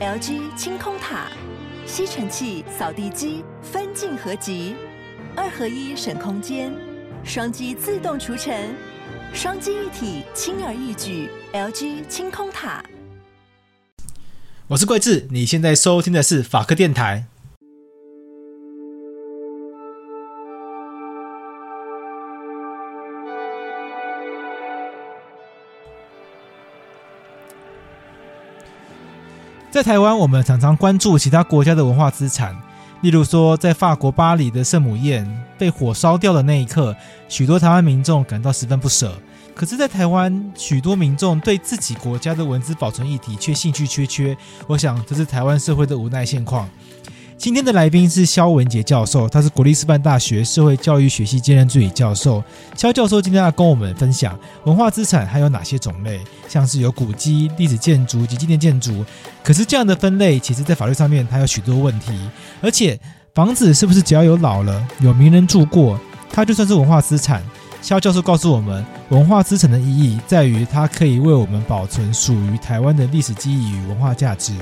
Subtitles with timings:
[0.00, 1.26] LG 清空塔，
[1.84, 4.74] 吸尘器、扫地机分镜合集，
[5.36, 6.72] 二合一省空间，
[7.22, 8.74] 双击自动除尘，
[9.34, 11.28] 双击一体轻而易举。
[11.52, 12.82] LG 清空塔。
[14.68, 17.26] 我是桂智，你现在收听的是法科电台。
[29.80, 32.54] 在台湾，我们常常关注其他国家的文化资产，
[33.00, 35.26] 例如说，在法国巴黎的圣母院
[35.56, 36.94] 被火烧掉的那一刻，
[37.30, 39.10] 许多台湾民众感到十分不舍。
[39.54, 44.36] 可是，在台湾，许多民众对自己国家的文字保存议题却兴趣缺缺。
[44.66, 46.68] 我想，这是台湾社会的无奈现况。
[47.40, 52.44] 今天的来宾是萧文杰教授，他是国立师范大学社会教育学系兼任助理教授。
[52.76, 59.02] 萧教授今天要跟我们分享文化资产还有哪些种类，像是有古迹、历史建筑及纪念建筑。
[59.42, 62.12] 可是这样的分类，其实在法律上面它有许多问题。
[62.60, 63.00] 而且
[63.34, 65.98] 房子是不是只要有老了、有名人住过，
[66.30, 67.42] 它就算是文化资产？
[67.80, 74.52] 萧教授告诉我们，文化资产的意义在于它可以为我们保存属于台湾的历史记忆与文化价值。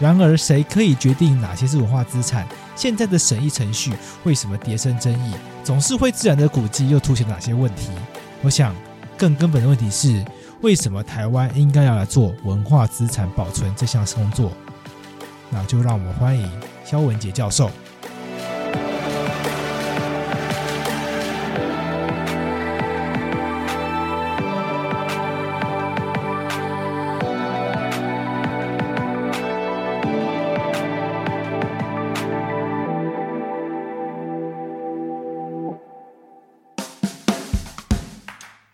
[0.00, 2.48] 然而，谁可以决定哪些是文化资产？
[2.74, 3.92] 现在的审议程序
[4.24, 5.34] 为什么迭生争议？
[5.62, 7.90] 总是会自然的古迹又凸显哪些问题？
[8.40, 8.74] 我想，
[9.18, 10.24] 更根本的问题是，
[10.62, 14.50] 为什么台湾应该要来做文化资产保存这项工作？
[15.50, 16.50] 那就让我们欢迎
[16.82, 17.70] 肖文杰教授。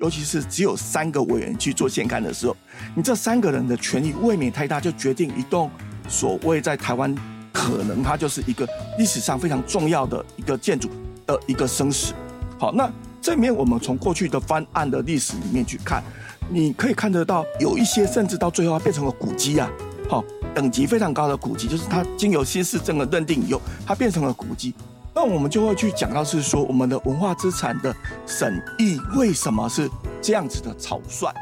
[0.07, 2.57] 尤其是只有三个委员去做现勘的时候，
[2.95, 5.69] 你这三个人的权力未免太大，就决定一栋
[6.09, 7.13] 所谓在台湾
[7.53, 8.65] 可能它就是一个
[9.01, 10.89] 历史上非常重要的一个建筑
[11.27, 12.15] 的一个生死。
[12.57, 12.89] 好，那
[13.21, 16.01] 这面我们从过去的翻案的历史里面去看，
[16.49, 19.69] 你可以看得到有一些甚至到最后它变成了古迹啊，
[20.09, 20.25] 好，
[20.55, 24.73] 等级非常高的古迹，就是它经由新市镇的认定以后，它变成了古迹。
[25.19, 27.97] 那我们就会去讲到是说，我们的文化资产的
[28.27, 29.91] 审议为什么是
[30.21, 31.33] 这样子的草率？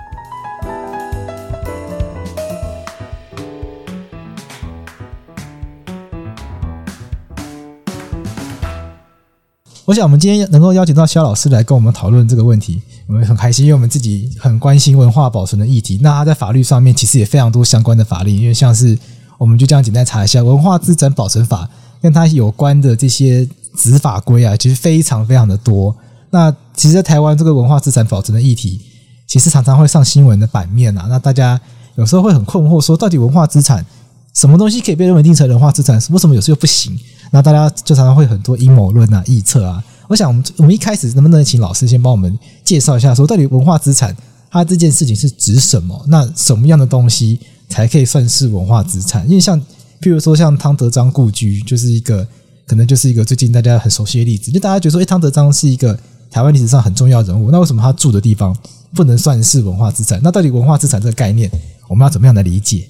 [9.84, 15.98] 我想，我们今天能够邀请到萧老师来跟我们讨论这个问题，我们很开心，因为我们自己很关心文化保存的议题。
[16.00, 18.96] 那他在法律上面其实也非常多相关的法律，因为像是
[19.36, 21.64] 我们就这样简单查一下《文化资产保存法》，
[22.00, 23.48] 跟他有关的这些。
[23.76, 25.94] 子法规啊，其实非常非常的多。
[26.30, 28.80] 那其实，在台湾这个文化资产保存的议题，
[29.26, 31.06] 其实常常会上新闻的版面啊。
[31.08, 31.60] 那大家
[31.94, 33.84] 有时候会很困惑，说到底文化资产
[34.32, 36.98] 什么东西可以被认为定成文化资产，为什么有时候又不行？
[37.30, 39.82] 那大家就常常会很多阴谋论啊、臆测啊。
[40.08, 44.16] 我想，我们我们一开始能不能请老师先帮我们介绍一下，说到底文化资产
[44.50, 46.04] 它这件事情是指什么？
[46.08, 49.24] 那什么样的东西才可以算是文化资产？
[49.28, 49.60] 因为像
[50.00, 52.26] 譬如说，像汤德章故居就是一个。
[52.66, 55.98] 可能就是一个最近大家很熟悉的例子，就大家觉得说，哎，汤德章是一个
[56.30, 58.56] 台湾历史上很重要的人物，那为什么他住的地方
[58.94, 60.20] 不能算是文化资产？
[60.22, 61.50] 那到底文化资产这个概念，
[61.88, 62.88] 我们要怎么样来理解？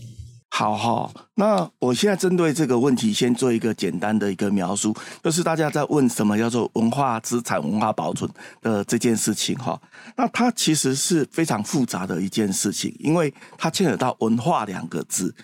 [0.51, 8.31] 好好，那我现在针对这个问题，先做一个简单的一个描述，就是大家在问什么叫做文化资产、文化保存
[8.63, 9.77] 的这件事情哈。
[10.17, 15.35] 那它其实是非常复杂的一件事情，因为它牵扯到文化两个字。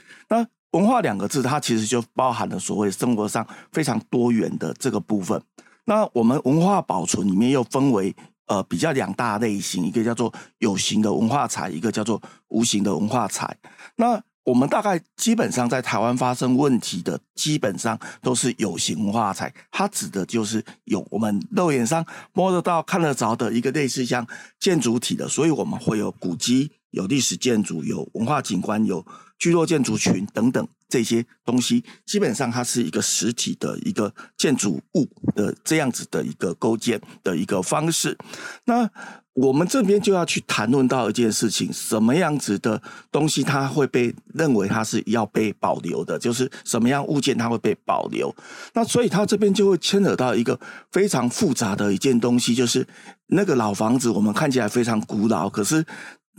[0.72, 5.41] 文化两个字，它其实就包含了所谓生活上非常多元的这个部分。
[5.84, 8.14] 那我们文化保存里面又分为
[8.47, 13.56] 呃比较两大类型，一个叫做有形的文化财，一个叫做无形的文化财。
[13.97, 24.26] 那我们大概基本上在台湾发生问题的，基本上都是有形文化财，它指的就是有我们肉眼上摸得到、看得着的一个类似像
[24.59, 29.04] 建筑体的，所以我们会有古迹、有历史建筑、有文化景观、有。
[29.40, 38.18] 聚落建筑群等等这些东西，基本上它是一个实体的一个建筑物的这样子的一个构建的一个方式。
[38.66, 38.86] 那
[39.32, 46.18] 我们这边就要去谈论到一件事情：什么样子的东西它会被认为它是要被保留的？
[46.18, 48.36] 就是什么样物件它会被保留？
[48.74, 50.60] 那所以它这边就会牵扯到一个
[50.92, 52.86] 非常复杂的一件东西，就是
[53.28, 55.82] 那个老房子，我们看起来非常古老，可是。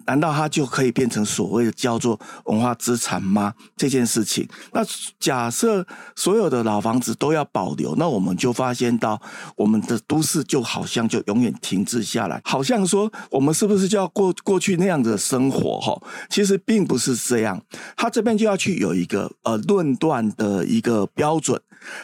[0.06, 3.54] 难道它就可以变成所谓的叫做文化资产吗？
[3.76, 4.82] 这件事情，那
[5.20, 9.22] 假设所有的老房子都要保留，那我们就发现到
[9.56, 15.80] 我们的都市就好像就永远停滞下来，好像说我们是不是就要过过去那样的生活？
[15.80, 17.62] 哈，其实并不是这样。
[17.96, 21.60] 他这边就要去有一个呃论断的一个标准，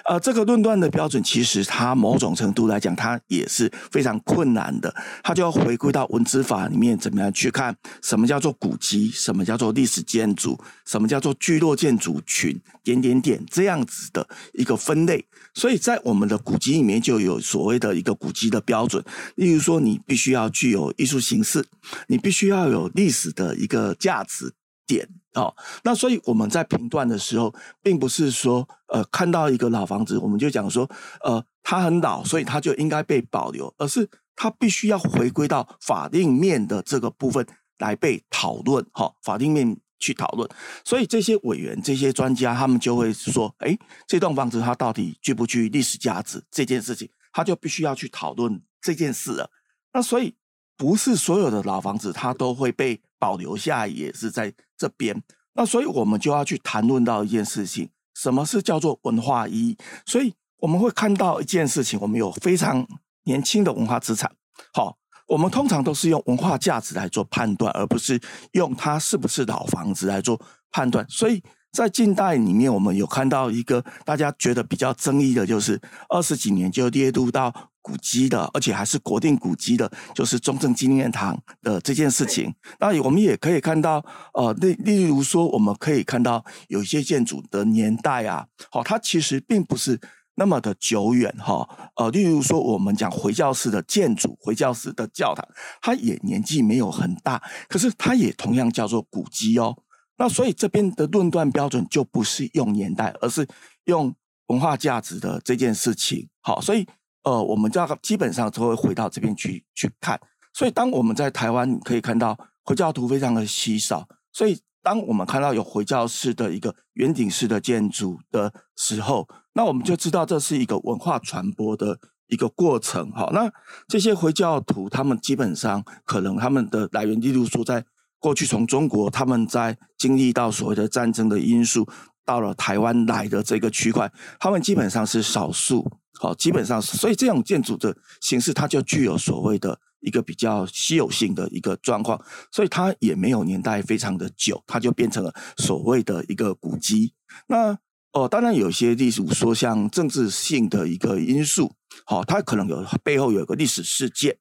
[0.06, 4.94] 呃，这个论断的标准其实它某种程度来讲，它也是非常困难的。
[5.24, 7.76] 它就要回归到文字法里面，怎么样去看？
[8.02, 9.12] 什么叫做古迹？
[9.14, 10.60] 什么叫做历史建筑？
[10.86, 12.60] 什么叫做聚落建筑群？
[12.84, 15.26] 点点点这样子的一个分类。
[15.54, 19.04] 所以在我们的古籍里面就有所谓的一个古迹的标准。
[19.36, 21.66] 例如说，你必须要具有艺术形式，
[22.08, 24.54] 你必须要有历史的一个价值
[24.86, 25.54] 点哦。
[25.84, 30.90] 那所以我们在评断的时候，并不是说呃看到一个老房子，我们就讲说
[31.24, 37.46] 呃它很老，所以它就应该被保留，而是它必须要回归到法定面的这个部分。
[37.80, 40.50] 来被讨论，哈，法定面去讨论，
[40.84, 43.78] 所以这些委员、这些专家，他们就会说，哎，
[44.08, 46.44] 这栋房子它到底具不具历史价值？
[46.50, 49.52] 这件事情，他就必须要去讨论这件事了。
[49.94, 50.34] 那所以，
[50.76, 55.22] 不是所有的老房子它都会被保留下，也是在这边。
[55.54, 59.78] 那所以我们就要去谈论到一件事情，什么是叫做文化意义？
[60.06, 62.88] 所以我们会看到一件事情，我们有非常
[63.24, 64.32] 年轻的文化资产，
[64.74, 64.98] 好。
[65.28, 68.18] 我们通常都是用文化价值来做判断，而不是
[68.54, 70.40] 用它是不是老房子来做
[70.72, 71.06] 判断。
[71.10, 71.44] 所以
[71.74, 75.78] 在近代里面，我们有看到一个大家觉得比较争议的，就是
[76.08, 77.54] 二十几年就列入到
[77.88, 82.54] 古迹的，而且还是国定古迹的，就是中正纪念堂的这件事情。
[82.80, 84.04] 那我们也可以看到，
[84.34, 89.98] 呃，例例如说，我们可以看到有一些建筑的年代啊，好，它其实并不是。
[90.40, 95.44] 那么的久远哈，呃，例如说我们讲回教式的建筑，回教式的教堂，
[95.82, 99.76] 它也年纪没有很大，可是它也同样叫做古迹哦。
[100.20, 103.48] 那所以这边的论断标准就不是用年代，而是
[103.86, 104.14] 用
[104.50, 106.30] 文化价值的这件事情。
[106.42, 106.86] 好，所以
[107.28, 110.18] 呃，我们就基本上都会回到这边去去看。
[110.54, 123.30] 所以当我们在台湾可以看到回教徒非常的稀少，所以当我们看到有回教式的一个圆顶式的建筑的时候，那我们就知道这是一个文化传播的一个过程，哈。
[123.34, 123.52] 那
[123.90, 127.84] 这些回教徒，他们基本上可能他们的来源，例如说，在
[128.20, 131.86] 过去从中国，他们在经历到所谓的战争的因素，
[132.26, 134.10] 到了台湾来的这个区块，
[134.40, 142.20] 他们基本上是少数，好，基本上，所以这种建筑的形式，它就具有所谓的一个比较稀有性的一个状况，
[142.52, 147.14] 所以它也没有年代非常的久，它就变成了所谓的一个古迹。
[147.48, 147.78] 那
[148.14, 151.72] 哦，当然有些例如说像政治性的一个因素，
[152.06, 154.38] 好，它可能有背后有一个历史事件。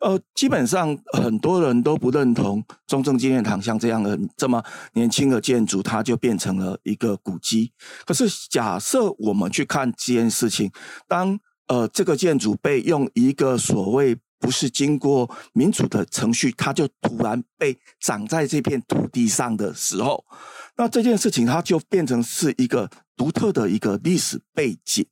[0.00, 4.62] 呃，基本上很多人都不认同中正纪念堂像这样的这么
[4.94, 7.72] 年轻的建筑，它就变成了一个古迹。
[8.04, 10.70] 可是假设我们去看这件事情，
[11.08, 11.38] 当
[11.68, 20.24] 呃这个建筑被用一个所谓不是经过民主的程序，它就突然被长在这片土地上的时候，
[20.76, 22.90] 那这件事情它就变成是一个。
[23.16, 25.06] 独特的一个历史背景。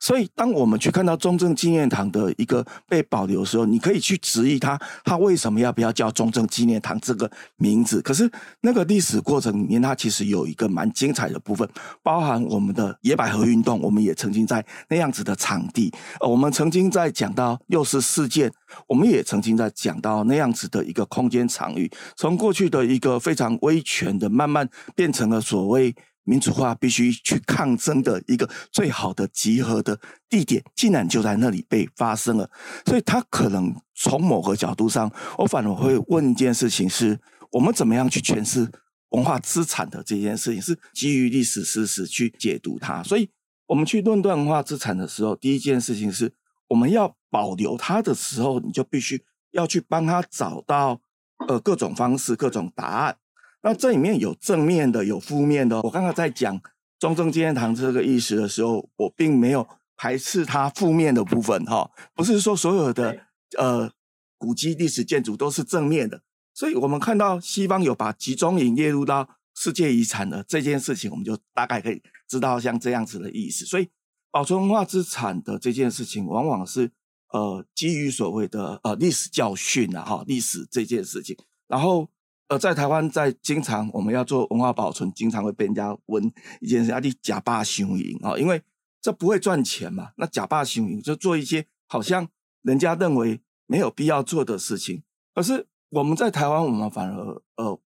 [0.00, 8.00] 所以，当我们去看到中正纪念堂的一个被保留的时候，你可以去质疑它，它为什么要不要叫中正纪念堂这个名字？
[8.02, 8.30] 可是，
[8.60, 11.68] 那个历史过程里面，它其实有一个蛮精彩的部分，
[12.02, 18.50] 包含我们的野百合运动，我们也曾经在那样子的场地，呃我们曾经在讲到六四事件，
[18.86, 25.94] 我们也曾经在讲到那样子的一个空间场域，从过去的一个非常威权的，慢慢变成了所谓。
[26.26, 32.50] 民主化必须去抗争的一个最好的集合的地点，竟然就在那里被发生了。
[32.84, 37.18] 所以，他可能从某个角度上，我反而会问一件事情：是
[37.52, 38.68] 我们怎么样去诠释
[39.10, 40.60] 文化资产的这件事情？
[40.60, 43.02] 是基于历史事实去解读它。
[43.04, 43.30] 所以，
[43.66, 46.32] 我们去论断文化资产的时候，第一件事情是
[46.68, 51.00] 我们要保留它的时候，你就必须要去帮他找到
[51.46, 53.16] 呃各种方式、各种答案。
[53.62, 55.80] 那这里面有正面的，有负面的。
[55.82, 56.60] 我刚刚在讲
[57.00, 63.26] 中正纪念堂这个意思的时候，我并没有排斥它负面的部分，哈，不是说所有的
[63.58, 63.90] 呃
[64.38, 66.22] 古迹历史建筑都是正面的。
[66.54, 73.64] 所以我们看到西方有把集中营列入到世界遗产的这件事情，我们就大概可以知道像这样子的意思。
[73.64, 73.88] 所以
[74.30, 76.92] 保存文化资产的这件事情，往往是
[77.32, 81.36] 呃基于所谓的呃历史教训啊，哈，历史这件事情，
[81.66, 82.08] 然后。
[82.48, 88.38] 呃，在台湾，在经常我们要做文化保存，经常会被人家问一件事：啊，你假霸雄营啊？
[88.38, 88.62] 因为
[89.00, 90.10] 这不会赚钱嘛。
[90.16, 92.28] 那假霸雄营就做一些好像
[92.62, 95.02] 人家认为没有必要做的事情。
[95.34, 97.80] 可是我们在台湾，我们反而呃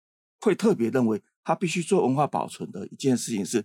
[0.41, 3.65] 会特别认为，他必须做文化保存的一件事情是，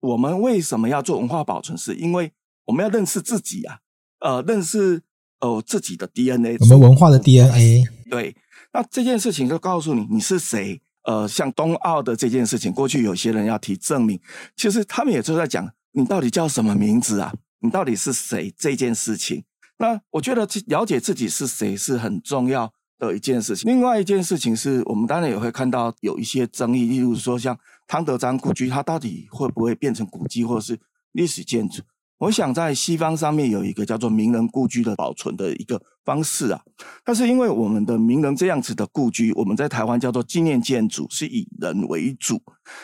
[0.00, 1.78] 我们为什么要做文化保存？
[1.78, 2.32] 是因为
[2.64, 3.78] 我们要认识自己啊，
[4.18, 5.02] 呃，认识
[5.38, 7.84] 呃自己的 DNA，我们文化的 DNA。
[8.10, 8.36] 对，
[8.72, 10.80] 那这件事情就告诉你你是谁。
[11.04, 14.20] 呃，像冬奥的这件事情，过去有些人要提证明，
[14.54, 17.34] 其实他们也就在讲，你到底叫什么名字啊？
[17.58, 18.54] 你到底是谁？
[18.56, 19.42] 这件事情，
[19.78, 23.68] 那我觉得了解自己是谁是很重要的一件事情。
[23.68, 30.78] 另外一件事情是我们当然也会看到有一些争议，例如说像汤德章故居，它到底会不会变成古迹或者是
[31.10, 31.82] 历史建筑？
[32.22, 36.62] 我想在西方上面有一个叫做名人故居的保存的一个方式啊，
[37.02, 42.40] 但是因为我们的名人这样子的故居，我们在台湾叫做纪念建筑，是以人为主。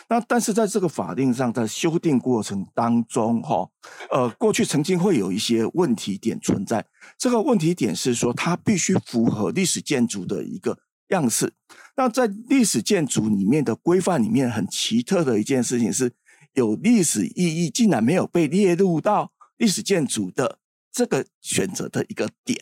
[0.09, 3.65] 那但是在这个法令上，在修订过程当中，哈，
[4.11, 6.85] 呃，过去曾经会有一些问题点存在。
[7.17, 10.77] 这个问题点是说，它必须符合历史建筑的一个
[11.11, 11.53] 样式。
[11.95, 16.11] 那在历史建筑里面的规范里面，很奇特的一件事情是。
[16.59, 20.59] 有历史意义，竟然没有被列入到历史建筑的
[20.91, 22.57] 这个选择的一个点，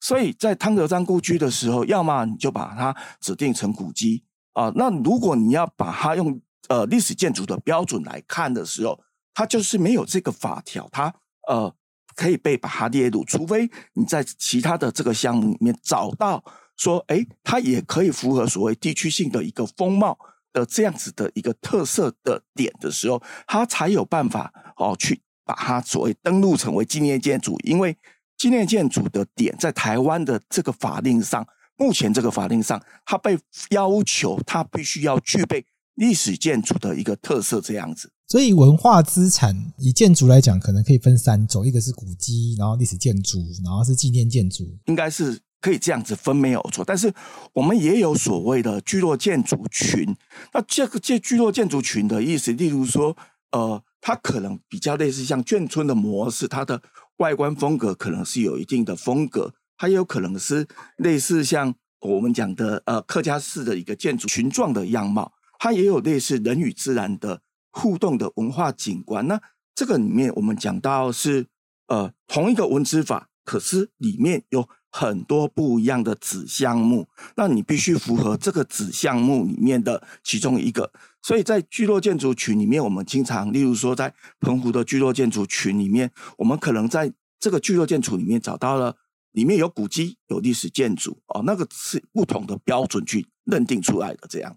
[0.00, 8.98] 所以在汤德章故居的时候，要么你就把它指定成古迹啊，那如果你要把它用呃历史建筑的标准来看的时候，
[9.34, 11.14] 它就是没有这个法条，它
[11.48, 11.74] 呃
[12.14, 16.42] 可以被把它列入，除非你在其他的这个项目里面找到
[16.76, 20.18] 说，诶，它也可以符合所谓地区性的一个风貌。
[20.52, 27.58] 的这样子的一个特色的点的时候，他才有办法哦去把它所谓登录成为纪念建筑。
[27.64, 27.96] 因为
[28.36, 33.38] 纪念建筑的点在台湾的这个法令上，目前这个法令上，它被
[33.70, 35.64] 要求它必须要具备
[35.94, 38.12] 历史建筑的一个特色这样子。
[38.26, 45.40] 所以文化资产以建筑来讲，可能可以分三种：一个是古迹，然后历史建筑，然后是纪念建筑，应该是。
[45.60, 47.12] 可以这样子分没有错，但是
[47.52, 50.16] 我们也有所谓的聚落建筑群。
[50.54, 53.14] 那这个这聚落建筑群的意思，例如说，
[53.52, 56.80] 呃，它可能比较类似像眷村的模式，它的
[57.18, 69.28] 外观风格可能是有一定的风格，它也有可能是类似像我们讲的呃客家式的一个建筑群状的样貌，它也有类似人与自然的互动的文化景观。
[69.28, 69.38] 那
[69.74, 71.46] 这个里面我们讲到是
[71.88, 74.66] 呃同一个文字法，可是里面有。
[74.90, 77.06] 很多不一样的子项目，
[77.36, 80.92] 那你必须符合这个子项目里面的其中一个。
[81.22, 88.96] 所以在聚落建筑群里面，我们经常，例如说在澎湖的聚落建筑群里面，我们可能在这个聚落建筑里面找到了
[89.32, 94.20] 里面有古迹、有历史建筑哦，那个是不同的标准去认定出来的。
[94.28, 94.56] 这样。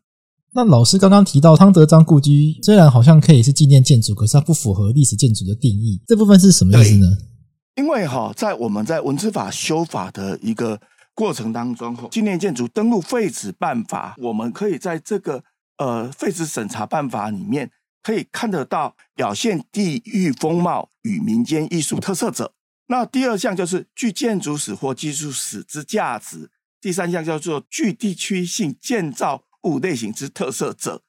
[0.56, 7.08] 那老师刚刚提到汤德章故居，虽然好像可以是纪念建筑，可是它不符合历史建筑的定义，这部分是什么意思呢？
[7.76, 10.80] 因为哈，在我们在文资法修法的一个
[11.16, 15.44] 过程当中，纪念建筑登录废止办法，我们可以在这个
[15.78, 17.72] 呃废止审查办法里面
[18.04, 22.54] 可以看得到表现地域风貌与民间艺术特色者。
[22.88, 26.52] 那第二项就是具建筑史或技术史之价值。
[26.80, 31.02] 第三项叫做具地区性建造物类型之特色者。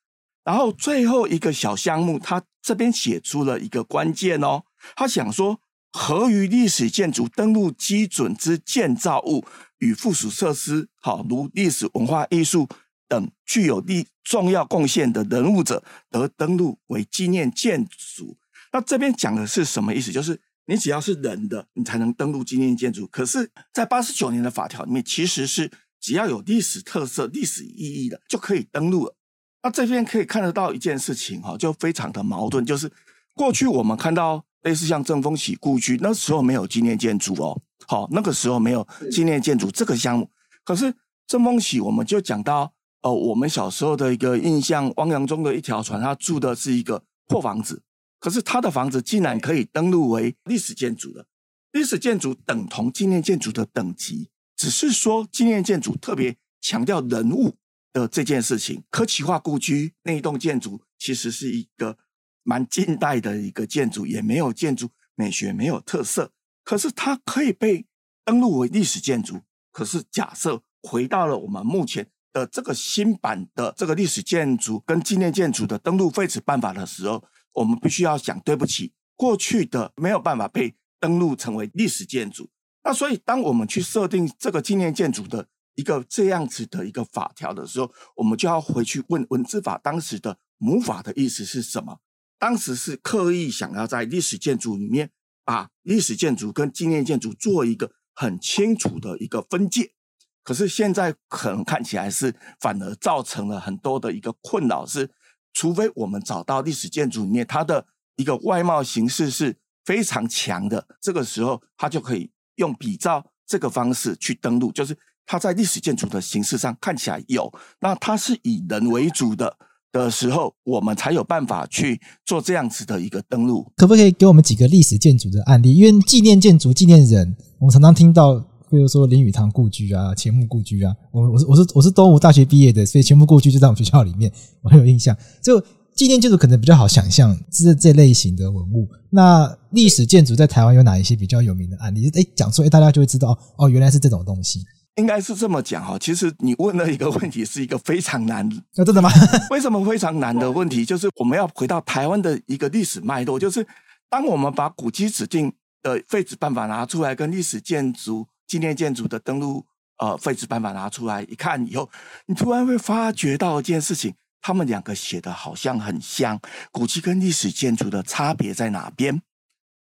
[0.44, 4.62] 然后最后一个小项目，他这边写出了一个关键哦，
[4.96, 5.60] 他想说。
[5.96, 9.44] 合于历史建筑登录基准之建造物
[9.78, 12.68] 与附属设施，好，如历史文化艺术
[13.06, 18.36] 等具有历重要贡献的人物者，得登录为纪念建筑。
[18.72, 20.10] 那这边讲的是什么意思？
[20.10, 23.06] 就是你只要是人的，你才能登录纪念建筑。
[23.06, 25.70] 可是，在八十九年的法条里面，其实是
[26.00, 29.14] 只要有历史特色、历史意义的就可以登录了。
[29.62, 32.90] 那这边可以看得到一件事情，哈，就非常的矛盾，就是
[33.32, 34.44] 过去我们看到。
[34.64, 40.28] 类似像正风喜故居，那时候没有纪念建筑哦，好，那个时候没有纪念建筑这个项目。
[40.64, 40.92] 可是
[41.26, 47.82] 正风喜，我们就讲到，呃，我们小时候的一个印象，汪洋中的一条船，他住的是一个破房子，
[48.18, 51.26] 可是他的房子竟然可以登录为历史建筑的，
[51.72, 57.54] 历史建筑等同纪念建筑的等级，只是说纪念建筑特别强调人物
[57.92, 58.82] 的这件事情。
[58.88, 61.98] 科奇化故居那一栋建筑其实是一个。
[62.44, 66.30] 蛮近代的一个建筑，也没有建筑美学，没有特色，
[66.62, 67.86] 可是它可以被
[68.24, 69.40] 登录为历史建筑。
[69.72, 82.48] 可是假设回到了我们目前的这个新版的这个历史建筑跟纪念建筑的登录废止办法的时候，我们必须要想对不起，过去的没有办法被登录成为历史建筑。
[82.84, 91.98] 那所以当我们去设定这个纪念建筑的一个这样子的一个法条的时候，我们就要回去问文字法当时的母法的意思是什么？
[92.44, 95.10] 当时是刻意想要在历史建筑里面
[95.46, 99.94] 把历史建筑跟纪念建筑做一个很清楚的一个分界，
[100.42, 105.10] 可是现在可能看起来是反而造成了很多的一个困扰，是
[105.54, 107.86] 除非我们找到历史建筑里面它的
[108.16, 119.56] 一个外貌形式是非常强的，这个时候它就可以用比照这个方式去登录，就是它在历史建筑的形式上看起来有，那它是以人为主的
[120.02, 123.64] 的时候，我们才有办法去做这样子的一个登录。
[123.76, 125.74] 可不可以给我们几个历史建筑的案例？
[125.74, 128.34] 因为纪念建筑、纪念人，我们常常听到，
[128.68, 130.92] 比如说林语堂故居啊、钱穆故居啊。
[131.12, 134.30] 我我是我是我是东吴大学毕业的，所以钱穆故居就在我们学校里面，
[134.62, 135.16] 我很有印象。
[135.40, 135.60] 就
[135.94, 138.88] 纪念建筑可能比较好想象，这这类型的文物。
[139.10, 142.10] 那历史建筑在台湾有哪一些比较有名的案例？
[142.14, 144.58] 哎，讲出来大家就会知道哦，原来是这种东西。
[144.96, 148.48] 应该是这么讲哈，其实你问了一个问题，是一个非常难。
[148.74, 149.10] 那真的吗？
[149.50, 150.84] 为什么非常难的问题？
[150.84, 153.66] 就是我们要回到台湾的一个历史脉络，就是
[154.08, 159.66] 当我们把古迹指定的废止办法拿出来，跟历史建筑、纪念建筑的登录
[159.98, 161.90] 呃废止办法拿出来一看以后，
[162.26, 169.20] 你突然会发觉到一件事情，他们两个写的好像很像，古迹跟历史建筑的差别在哪边？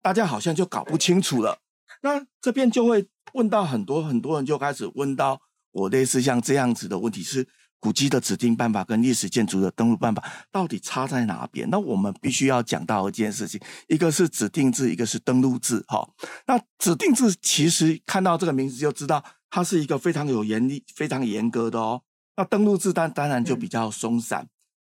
[0.02, 1.60] 大家好像就搞不清楚了。
[2.02, 5.40] 那这边就会问到很多很多人就开始问到
[5.72, 7.48] 我类似像这样子的问题，是
[7.80, 11.70] 古迹的指定办法跟历史建筑的登录办法到底差在哪边？
[11.70, 15.84] 那我们必须要讲到一件事情，一个是指定制，一个是登录制。
[15.88, 16.08] 哈，
[16.48, 22.02] 那指定制其实看到这个名字就知道它是一个非常有严厉、非常严格的哦。
[22.38, 24.48] 那登录制当当然就比较松散。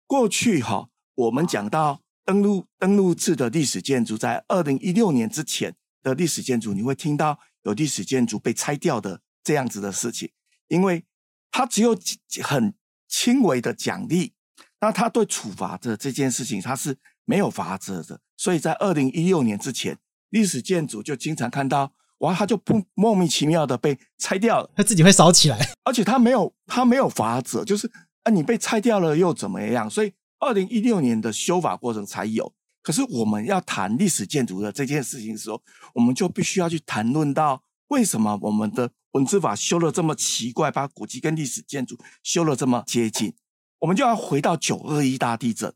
[0.05, 5.75] 过去哈，我们讲到登录登录制的历史建筑，在二零一六年之前。
[6.03, 10.31] 的历史建筑，你会听到有历史建筑被拆掉的这样子的事情，
[10.69, 11.03] 因为
[11.51, 11.97] 他只有
[12.41, 12.73] 很
[13.07, 14.33] 轻微的奖励，
[14.79, 19.97] 那他对处罚的这件事情他是没有法则的，所以在二零一六年之前，
[20.29, 27.91] 历史建筑就经常看到哇，他就不莫名其妙的被拆掉了，他自己会烧起来，而且他没有他没有法则，就是
[28.23, 29.89] 啊你被拆掉了又怎么样？
[29.89, 32.53] 所以二零一六年的修法过程才有。
[32.85, 35.59] 可是我们要谈历史建筑的这件事情的时候，
[35.95, 43.33] 我们就必须要去谈论到为什么我们的文字法修了这么奇怪，把古迹跟历史建筑修了这么接近。
[43.79, 45.73] 我们就要回到九二一大地震。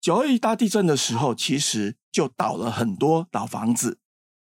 [0.00, 3.98] 九二一大地震的时候，其实就倒了很多老房子，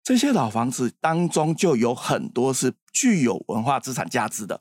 [0.03, 4.61] 这些老房子当中就有很多是具有文化资产价值的。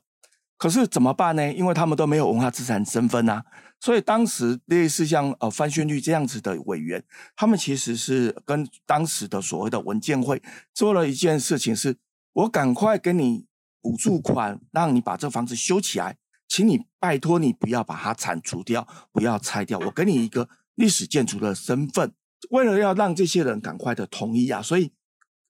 [0.56, 1.52] 可是怎么办呢？
[1.52, 3.44] 因为他们都没有文化资产身份啊。
[3.84, 7.04] 所以当时类似像呃范宣律这样子的委员，
[7.36, 10.42] 他们其实是跟当时的所谓的文件会
[10.72, 11.98] 做了一件事情是，是
[12.32, 13.44] 我赶快给你
[13.82, 16.16] 补助款，让你把这房子修起来，
[16.48, 22.10] 请你拜托你不要把它铲除掉，不要拆掉，我给你一个历史建筑的身份，
[22.48, 24.92] 为了要让这些人赶快的同意啊，所以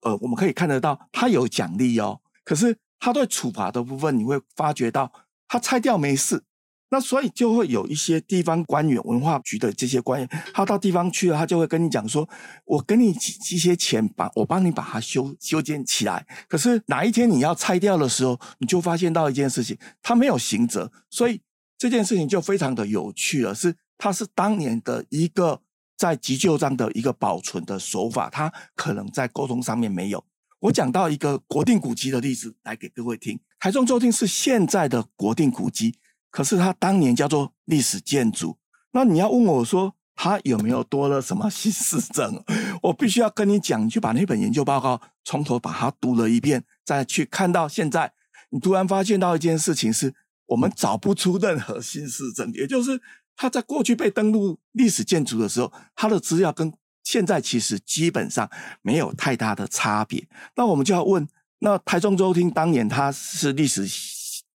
[0.01, 5.13] 呃我们可以看得到他有奖励哦，可是他对处罚的部分，你会发觉到
[5.47, 6.43] 他拆掉没事。
[6.91, 12.29] 那所以就会有一些地方官员、文化局的这些官员，他到地方去了，他就会跟你讲说
[12.67, 16.25] ：“我给你几一些钱，把我帮你把它修修建起来。
[16.49, 20.93] 可是哪一天你要拆掉的时候，你就发现到一件事情，他没有行责。
[21.11, 21.41] 所以
[21.77, 25.61] 这件事情就非常的有趣了，是他是当年的一个
[25.97, 30.23] 在急救章的一个保存的手法，他可能在沟通上面没有。
[30.61, 35.97] 我讲到一个国定古迹的例子来给各位听，台中州厅是现在的国定古迹。
[36.35, 38.57] 可是它当年叫做历史建筑，
[38.91, 42.43] 那你要问我说它有没有多了什么新事证？
[42.83, 48.13] 我必须要跟你讲，你去把那本研究报告从头把它读了一遍，再去看到现在，
[48.51, 50.13] 你突然发现到一件事情是，
[50.47, 53.01] 我们找不出任何新事证，也就是
[53.37, 56.73] 它在过去被登录历史建筑的时候，它的资料跟
[57.05, 58.51] 现在其实基本上
[58.83, 60.27] 没有太大的差别。
[60.57, 61.29] 那我们就要问，
[61.61, 63.89] 那台中州厅当年它是历史。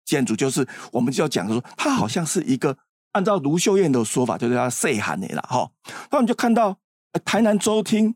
[0.06, 2.78] 建筑就是，我们就要讲说，它好像是一个
[3.12, 5.68] 按照卢秀燕的说法，就是要岁寒的了哈。
[6.10, 6.78] 那我们就看到
[7.24, 8.14] 台南州厅，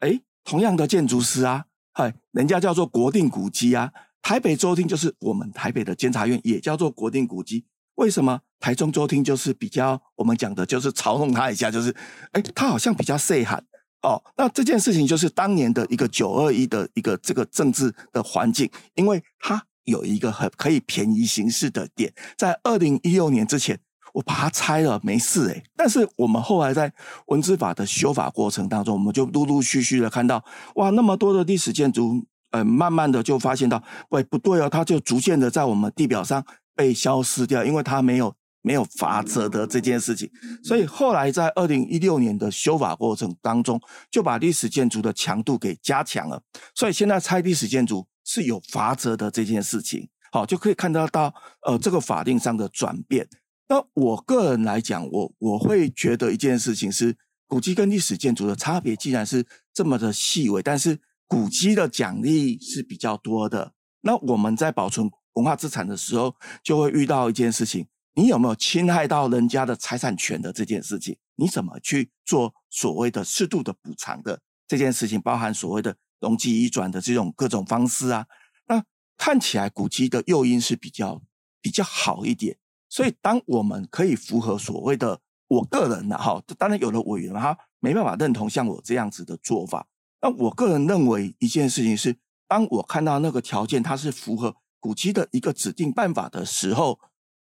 [0.00, 3.90] 哎，同样的建筑师啊，嗨，人家叫做国定古迹啊。
[4.20, 7.64] 台北州厅就是我们台北的监察院，也叫做国定古迹。
[7.94, 11.94] 为什么台中州厅就是比较我们讲的，就是嘲弄他一下，就是
[12.32, 13.64] 哎，他好像比较岁寒
[14.02, 14.22] 哦。
[14.36, 19.64] 那这件事情就是当年的一个九二一的一个这个政治的环境，因为他。
[19.84, 23.78] 有一个很可以便宜行事的点，在二零一六年之前，
[24.12, 25.62] 我把它拆了，没事诶。
[25.76, 26.92] 但是我们后来在
[27.26, 30.44] 文字法的修法过程当中，我们就陆陆续续的看到，
[30.76, 40.30] 哇，那么多的历史建筑，呃，慢慢的就发现到，喂，不对哦，它就逐渐的在我们地表上被消失掉，因为它没有没有法则的这件事情。
[40.62, 46.42] 所以后来在二零一六年的修法过程当中，就把历史建筑的强度给加强了。
[46.74, 48.06] 所以现在拆历史建筑。
[48.32, 51.34] 是有罚则的这件事情，好，就可以看得到
[51.66, 53.28] 呃这个法定上的转变。
[53.68, 57.16] 那我个人来讲，我我会觉得一件事情是，
[57.48, 63.72] 古迹跟历史建筑的差别既然是这么的细微，但是古迹的奖励是比较多的。
[64.02, 71.16] 那我们在保存文化资产的时候，就会遇到一件事情：你有没有侵害到人家的财产权的这件事情？
[71.34, 75.20] 你怎么去做所谓的适度的补偿的这件事情？
[75.20, 78.26] 包含所谓的容积移转的这种各种方式啊。
[78.68, 78.84] 那
[79.16, 81.20] 看起来古迹的诱因是比较
[81.60, 82.58] 比较好一点。
[82.88, 89.86] 所以，当我们可以符合所谓的我个人的哈，当然有的委员他没办法认同像我这样子的做法。
[90.20, 96.98] 那我个人认为一件事情是，当我看到那个条件它是符合古迹的一个指定办法的时候，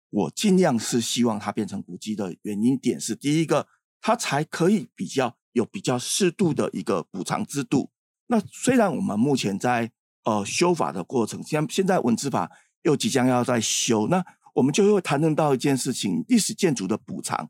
[0.10, 3.68] 我尽量是希望它变成古迹的原因点是第一个，
[4.02, 7.92] 它才可以比较有比较适度的一个补偿制度。
[8.28, 9.92] 那虽然我们目前在
[10.24, 12.50] 呃修法的过程，像现在文资法
[12.84, 14.24] 又即将要在修，那。
[14.56, 17.50] 我们就会谈论到一件事情，历史建筑的补偿。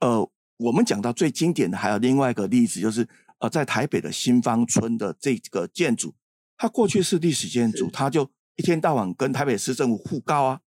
[0.00, 6.12] 呃，我们讲到最经典的还有另外一个例子，就是呃，在台北的新芳村的这个建筑，
[6.56, 10.60] 它过去是历史建筑，它就一天到晚跟台北市政府互告啊。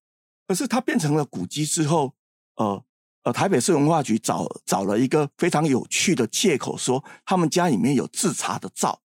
[0.48, 2.14] 可是它变成了古迹之后，
[2.54, 2.82] 呃
[3.24, 9.02] 呃，台北市文化局找找了一个非常有趣的借口，说他们家里面有制茶的灶。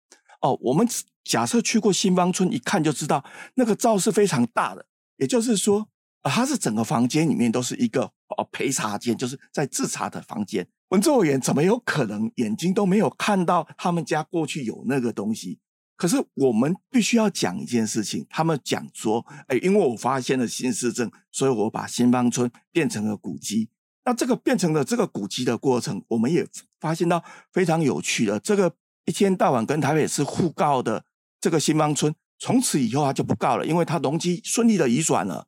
[0.50, 0.86] 哦、我们
[1.24, 5.88] 假设去过新芳村，一看就知道那个灶是非常大的，也就是说。
[6.28, 8.02] 它是整个房间里面都是一个
[8.36, 10.66] 哦陪茶间，就是在制茶的房间。
[10.88, 15.60] 文资委员怎么有可能眼睛都没有看到他们家过去有那个东西？
[15.96, 23.70] 可是我们必须要讲一件事情，他们讲说，哎，因为我发现了新市镇，所以我把新芳村变成了古迹。
[24.04, 26.44] 那这个变成了这个古迹的过程，我们也
[26.80, 28.74] 发现到非常有趣的，这个
[29.06, 31.04] 一天到晚跟台北市互告的
[31.40, 35.46] 这个新芳村，从此以后他就不告了，因为他容积顺利的移转了。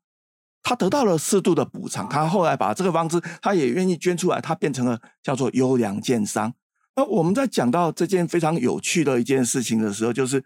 [0.63, 6.53] 他得到了适度的补偿，他后来把这个房子，他也愿意捐出来，他变成了叫做优良建商。
[6.95, 10.45] 那我们在讲到这件非常有趣的一件事情的时候，就是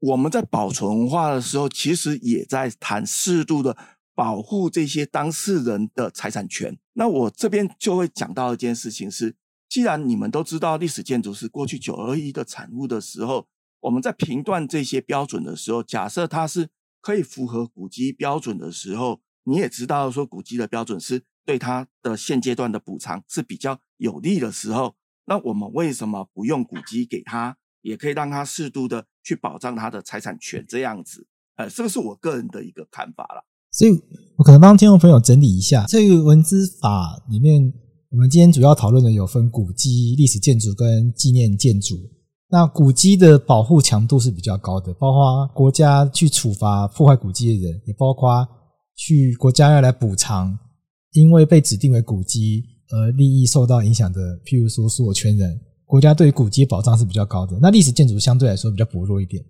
[0.00, 3.76] 我们在保存文化的时候，其实也在谈适度的
[4.14, 6.76] 保护这些当事人的财产权。
[6.94, 9.34] 那我这边就会讲到一件事情是，
[9.74, 13.48] 既然你们都知道历史建筑是过去九二一的产物的时候，
[13.80, 16.68] 我们在评断这些标准的时候，假设它是
[17.00, 19.20] 可以符合古迹标准的时候。
[19.42, 24.94] 你也知道，说古迹的标准是对它的现阶段的补偿是比较有利的时候，
[25.26, 31.26] 那我们为什么不用古迹给他，也可以让他适度的去保障他的财产权这样子？
[31.56, 33.44] 呃，这个是我个人的一个看法了。
[33.72, 33.90] 所以
[34.36, 37.72] 我可能帮听众朋友整理一下，这个文资法里面，
[38.14, 41.96] 我们今天主要讨论的有分古迹、历史建筑跟纪念建筑。
[42.48, 48.46] 那古迹的保护强度是比较高的，包括国家去处罚破坏古迹的人，也包括。
[48.96, 50.56] 去国家要来补偿，
[51.14, 57.58] 因为被指定为古迹而利益受到影响的，譬如说所有权人，国家对于古迹保障是比较高的。
[57.60, 59.44] 那历史建筑相对来说比较薄弱一点。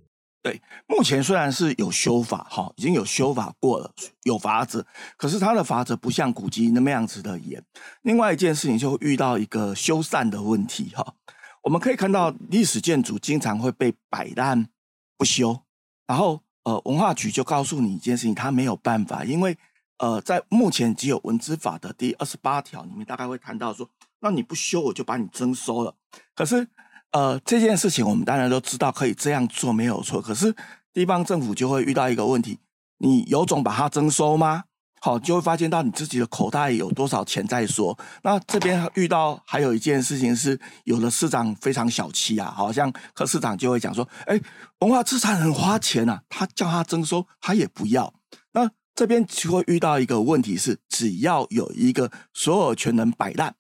[0.45, 3.91] 对，目前虽然是有修法，哈，已经有修法过了，
[4.25, 7.65] 有法子，可是它的法则不像古籍那么样子的严。
[8.03, 11.15] 另外一件事情就遇到一个修缮的问题，哈，
[11.63, 14.69] 我们可以看到历史建筑经常会被摆烂
[15.17, 15.63] 不修，
[16.07, 16.43] 然后。
[16.67, 19.55] 呃，文化局就告诉你一件事情，他没有办法，因为
[19.99, 23.87] 呃，在目前只有文资法的第二十八条里面，大概会谈到说，
[24.21, 25.95] 那你不修，我就把你征收了。
[26.35, 26.67] 可是，
[27.15, 30.21] 呃，这件事情我们当然都知道可以这样做，没有错。
[30.21, 30.53] 可是
[30.93, 32.59] 地方政府就会遇到一个问题，
[32.99, 34.65] 你有种把它征收吗？
[35.01, 37.97] 好，就会发现到你自己的口袋有多少钱再说。
[38.25, 44.41] 那这边遇到还有一件事情是，有的市长非常小气啊，好像柯市长就会讲说，哎，
[44.81, 48.13] 文化资产很花钱啊，他叫他征收，他也不要。
[48.55, 53.55] 那这边就会遇到一个问题是，只要有一个所有权人摆烂，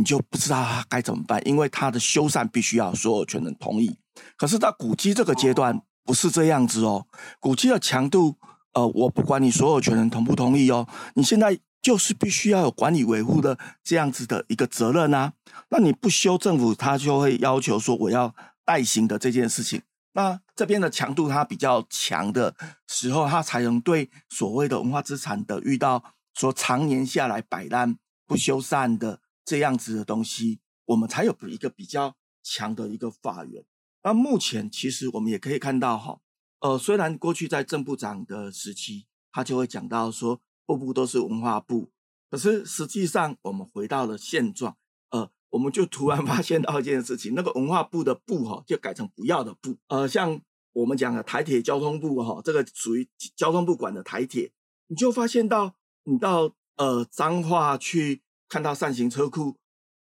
[0.00, 3.98] 你就不知道他该怎么办，因为他的修缮必须要所有权人同意。
[4.38, 7.06] 可是，在古迹这个阶段不是这样子哦，
[7.38, 8.36] 古迹的强度。
[8.72, 15.32] 呃，我不管你所有权人同不同意哦，你现在就是必须要有管理维护的这样子的一个责任啊。
[15.70, 18.32] 那你不修，政府他就会要求说我要
[18.64, 19.82] 代行的这件事情。
[20.12, 22.54] 那这边的强度它比较强的
[22.86, 29.18] 时候，它才能对所谓的文化资产的遇到说常年下来摆烂不修缮的
[29.50, 33.64] 这样子的东西，我们才有一个比较强的一个法源。
[34.04, 36.20] 那目前其实我们也可以看到哈。
[36.60, 41.90] 呃，虽然过去在郑部长的时期，他就会讲到说，部部都是文化部，
[42.30, 44.76] 可是实际上我们回到了现状，
[45.10, 50.40] 呃，我们就突然发现到一件事情，那个文化部的部哈，就改成不要的部，呃，像
[50.74, 54.52] 我们讲的台铁交通部哈，这个属于交通部管的台铁，
[54.86, 59.56] 你就发现到你到呃彰化去看到扇形车库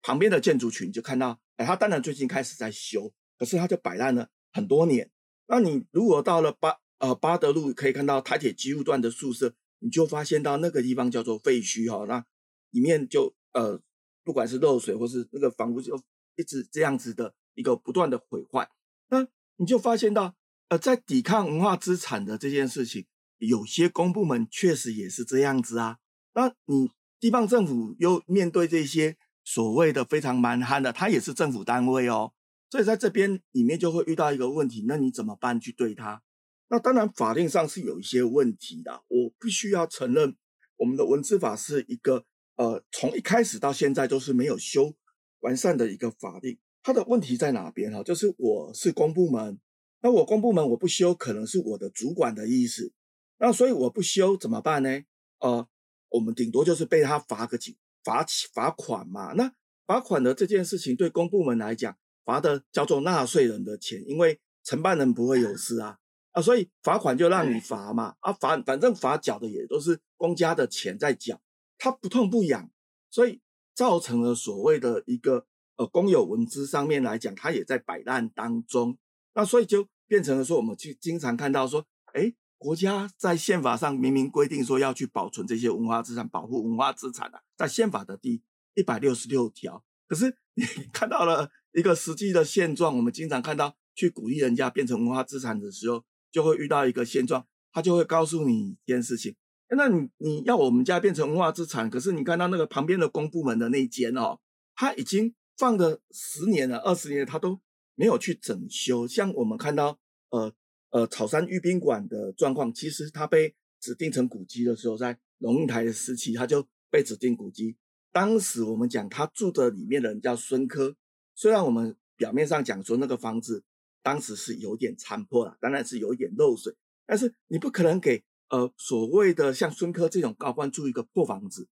[0.02, 5.12] 旁边的建筑群，就看到，哎，它当然最近开始在修，可是它就摆烂了很多年。
[5.48, 12.26] 那你如果到了八呃八德路，可以看到台铁机务段的宿舍，你就发现到那个地方叫做废墟哈，那
[12.72, 13.82] 里面就呃
[14.24, 16.02] 不管是漏水或是那个房屋就
[16.38, 18.70] 一直这样子的一个不断的毁坏，
[19.10, 20.36] 那你就发现到
[20.70, 23.06] 呃在抵抗文化资产的这件事情，
[23.40, 25.98] 有些公部门确实也是这样子啊。
[26.34, 26.90] 那你
[27.22, 32.34] 地方政府又面对这些所谓的非常蛮横的，它也是政府单位哦。
[32.72, 36.24] 所以在这边里面就会遇到一个问题，那你怎么办去对它？
[36.70, 40.36] 那当然法令上是有一些问题的，我必须要承认，
[40.78, 44.96] 我们的文字法是一个呃从一开始到现在都是没有修
[45.42, 46.58] 完善的一个法令。
[46.82, 48.02] 它的问题在哪边哈？
[48.02, 49.60] 就是我是公部门，
[50.02, 52.92] 那我公部门我不修，可能是我的主管的意思。
[53.38, 55.04] 那所以我不修怎么办呢？
[55.40, 55.68] 呃，
[56.12, 59.34] 我们顶多就是被他罚个几罚罚款嘛。
[59.34, 59.52] 那
[59.88, 61.98] 罚款的这件事情对公部门来讲。
[62.24, 65.98] 罚的叫做纳税人的钱，因为承办人不会有事啊
[66.34, 71.42] 啊，所以罚款就让你罚嘛啊，罚反正罚缴的也都是公家的钱在缴，
[71.80, 72.70] 他不痛不痒，
[73.10, 73.42] 所以
[73.74, 75.48] 造成了所谓的一个
[75.78, 78.96] 呃公有文资上面来讲，他也在摆烂当中，
[79.34, 88.44] 那所以就变成了说，我们去经常看到说，哎，国家在宪法上明明规定说要去保存这些文化资产，保护文化资产啊，在宪法的第
[88.76, 91.50] 一百六十六条，可是你看到了。
[91.74, 99.34] 一个实际的现状，我们经常看到去鼓励人家变成文化资产的时候，就会遇到一个现状，他就会告诉你一件事情：
[99.70, 104.38] 那你你要我们家变成文化资产，可是你看到那个旁边的公部门的那间哦，
[104.76, 107.62] 他已经放了十年了、二十年了，他都
[107.96, 109.08] 没有去整修。
[109.08, 109.98] 像我们看到
[110.32, 110.52] 呃
[110.92, 117.76] 呃草山御宾馆的状况，其实它被指定成古迹的时候，在龙应台的时期，它就被指定古迹。
[118.12, 120.96] 当时我们讲他住的里面的人叫孙科。
[121.34, 123.64] 虽然我们表面上讲说那个房子
[124.04, 126.76] 当时是有点残破了，当然是有一点漏水，
[127.06, 131.68] 但是你不可能给呃所谓的像孙科这种高官住一个破房子。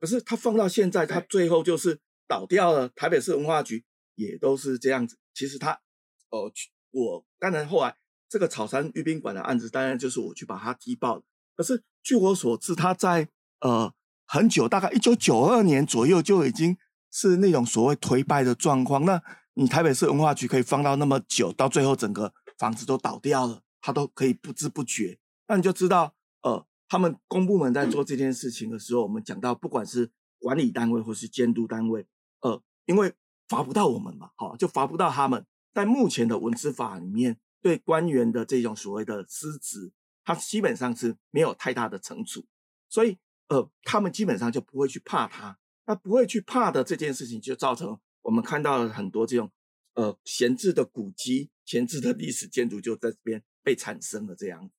[0.00, 2.88] 可是他放到现在，他最后就是倒掉了。
[2.90, 3.84] 台北市文化局
[4.16, 5.16] 也都是这样子。
[5.32, 5.80] 其实他，
[6.30, 6.52] 呃，
[6.90, 7.96] 我当然后来
[8.34, 11.22] 这个草山御宾馆的案子，当然就是我去把它踢爆了。
[11.56, 13.28] 可是据我所知，他在
[13.60, 13.94] 呃
[14.26, 16.76] 很久，大概一九九二年左右就已经。
[17.16, 25.16] 是那种所谓颓败的状况，那你台北市文化局可以放到那么久，到最后整个房子都倒掉了，它都可以不知不觉，
[25.46, 32.04] 那你就知道，呃，他们公部门在做这件事情的时候，我们讲到不管是管理单位或是监督单位，
[32.40, 33.14] 呃，因为
[33.46, 35.46] 罚不到我们嘛，好，就罚不到他们。
[35.72, 39.90] 在目前的文资法里面，对官员的这种所谓的失职，
[40.22, 42.44] 他基本上是没有太大的惩处，
[42.90, 45.58] 所以呃，他们基本上就不会去怕他。
[45.86, 49.50] 他不会去怕的这件事情，就造成我们看到了很多这种
[49.94, 54.70] 呃闲置的古迹、闲置的历史建筑就在这边被产生了这样。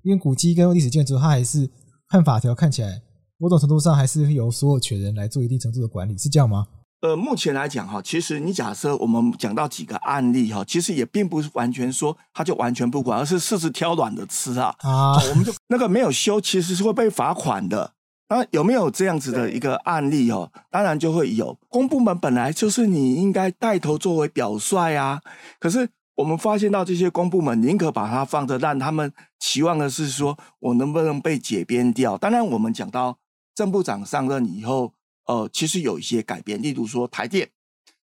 [0.00, 1.70] 因为古迹跟历史建筑，它还是
[2.08, 3.02] 看法条看起来，
[3.44, 6.66] 某种程度上还是由所有权人来做一定程度的管理，是这样吗？
[7.02, 14.74] 呃，目前来讲哈，其实你假设我们讲到几个案例哈，其实也并不是完全说他就完全不管，而是柿子挑软的吃啊。
[14.78, 17.92] 啊，我们就那个没有修，其实是会被罚款的。
[18.30, 20.50] 那有没有这样子的一个案例哦？
[20.70, 21.54] 当然就会有。
[21.68, 25.20] 公部门本来就是你应该带头作为表率啊，
[25.60, 32.16] 可是我们发现到这些公部门宁可把它放着，让他们期望的是说我能不能被解编掉。
[32.16, 33.18] 当然，我们讲到
[33.54, 34.92] 郑部长上任以后。
[35.26, 37.48] 呃，其实有一些改变，例如说台电，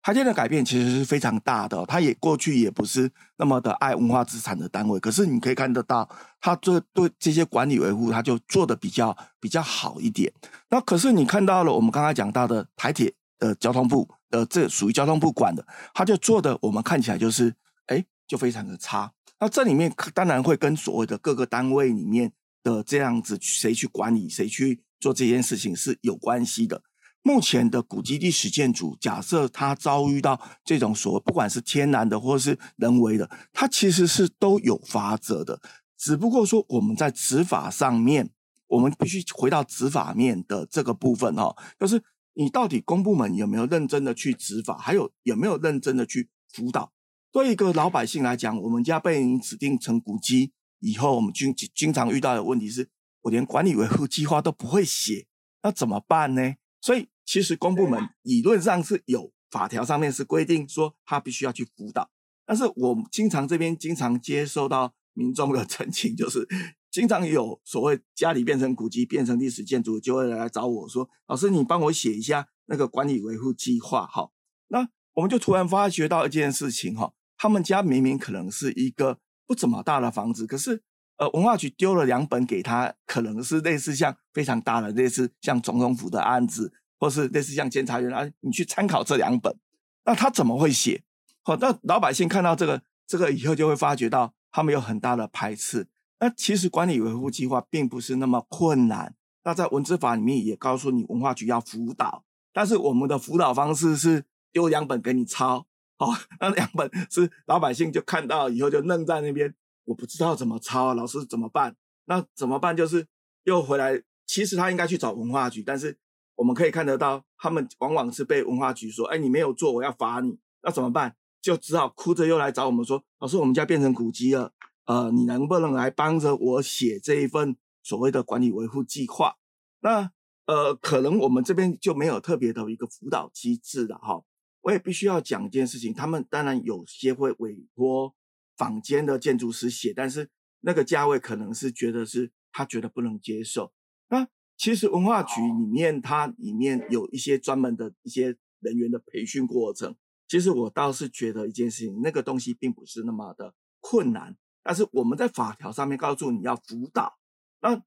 [0.00, 1.84] 台电的改变其实是非常大的。
[1.84, 6.08] 他也过去也不是那么的爱文化资产的单位，可是你可以看得到，
[6.40, 10.32] 他这对这些管理维护，他就做的比较比较好一点。
[10.70, 17.52] 那可是你看到了我们刚才讲到的台铁的交通部，呃，这属于交通部管的，他就做的我们看起来就是，
[17.86, 19.12] 哎，就非常的差。
[19.40, 22.30] 那这里面当然会跟所谓的各个单位里面
[22.62, 26.82] 的这样子谁去管理，谁去做这件事情是有关系的。
[27.22, 35.60] 目前的古迹历史建筑，假设它遭遇到这种所谓不管是天然的或是人为的，它其实是都有法则的。
[35.96, 38.30] 只不过说我们在执法上面，
[38.68, 42.02] 我们必须回到执法面的这个部分哈，就是
[42.34, 46.92] 你到底公部门有没有认真的去执法，还有有没有认真的去辅导。
[47.32, 52.88] 对一个老百姓来讲，我们家被你指定成古迹以后，我们经经常遇到的问题是，
[53.28, 55.26] 我连管理维护计划都不会写，
[55.62, 56.54] 那怎么办呢？
[56.80, 62.10] 所以，其实公部门理论上是有法条上面是规定说他必须要去辅导，
[62.46, 66.46] 但是我经常这边经常接受到民众的 陈情，就是
[66.90, 74.30] 经常有所谓家里变成古迹、变成历史建筑，就会来找我说：“老师，你帮我写一下那个管理维护计划。”哈，
[74.68, 80.82] 那我们就突然发觉到一件事情哈，他们家明明可能是一个不怎么大的房子，可是
[81.18, 86.72] 呃文化局丢了两本给他，可能是类似像非常大的，类似像总统府的案子。
[87.00, 89.56] 或是类似像监察院啊，你去参考这两本，
[90.04, 91.00] 那他怎么会写？
[91.44, 95.86] 好，那老百姓看到这个这个以后，就会发觉到他们有很大的排斥。
[96.18, 99.14] 那其实管理维护计划并不是那么困难。
[99.44, 105.68] 那在文字法里面也告诉你，文化局要辅导，但是我们的辅导方式是丢两本给你抄。
[105.98, 106.08] 好，
[106.40, 109.54] 那两本是老百姓就看到以后就愣在那边，
[109.88, 111.76] 我不知道怎么抄，老师怎么办？
[112.04, 112.76] 那怎么办？
[112.76, 113.06] 就是
[113.44, 115.98] 又回来，其实他应该去找文化局，但是。
[116.38, 121.16] 我们可以看得到，他们往往是被文化局说：“哎，你没有做，我要罚你。”那怎么办？
[121.42, 124.52] 就只好哭着又来找我们说：“老师，我们家变成古迹了，
[124.84, 129.34] 呃，你能不能来帮着我写这一份所谓的管理维护计划？”
[129.82, 130.12] 那
[130.46, 134.22] 呃，可能我们这边就没有特别的一个辅导机制了哈。
[134.60, 138.14] 我也必须要讲一件事情，他们当然有些会委托
[138.58, 140.28] 坊间的建筑师写，但是
[140.60, 143.72] 那个价位可能是觉得是他觉得不能接受。
[144.08, 149.94] 那其实文化局里面，它里面有一些专门的一些人员的培训过程。
[150.26, 154.36] 其实我倒是觉得一件事情，那个东西并不是那么的困难。
[154.64, 157.16] 但是我们在法条上面告诉你要辅导，
[157.62, 157.80] 那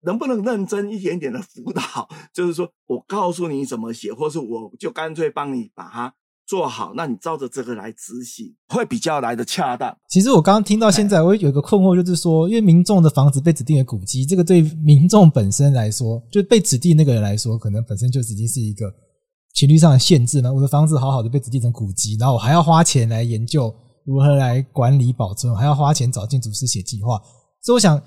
[0.00, 2.08] 能不能认真一点点的辅导？
[2.32, 6.14] 就是说我告诉你怎么写，或是我就干脆帮你把它。
[6.46, 9.92] 做好，那你照着这个来执行，会比较来的恰当。
[10.08, 18.86] 其实我刚刚听到现在，我有一个困惑，就是说，因为民众的房子被指定为古迹，这个对民众本身来说，就被指定那个人来说，可能本身就已经是一个
[19.54, 20.54] 权利上的限制了。
[20.54, 27.20] 我的房子好好的被指定成古迹，然后我还要花钱来研究如何来管理保存，还要花钱找建筑师写计划。
[27.62, 28.00] 所以我想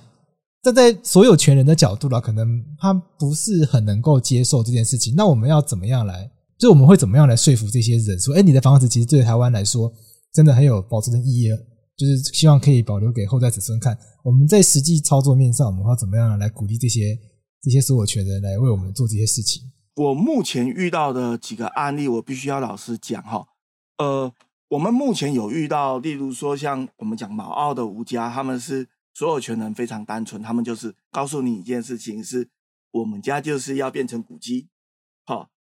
[0.64, 2.48] 站在所有权人的角度了，可能
[2.80, 5.14] 他不是很能够接受这件事情。
[5.18, 6.32] 那我们要怎么样来？
[6.60, 9.92] 就我们会怎么样来说服这些人说，哎，你的房子其实对台湾来说
[10.34, 11.50] 真的很有保存的意义，
[11.96, 13.98] 就是希望可以保留给后代子孙看。
[14.24, 17.18] 我们在实际操作面上，我们要怎么样来鼓励这些
[17.62, 19.64] 这些所有权人来为我们做这些事情？
[19.96, 23.48] 我目前遇到的几个案例，我必须要老实讲哈。
[23.98, 24.34] 呃，
[24.68, 32.50] 我们目前有遇到，例如说像我们讲毛澳的吴家，他们是所有权人非常单纯，他们就是告诉你一件事情，是
[32.92, 34.68] 我们家就是要变成古迹。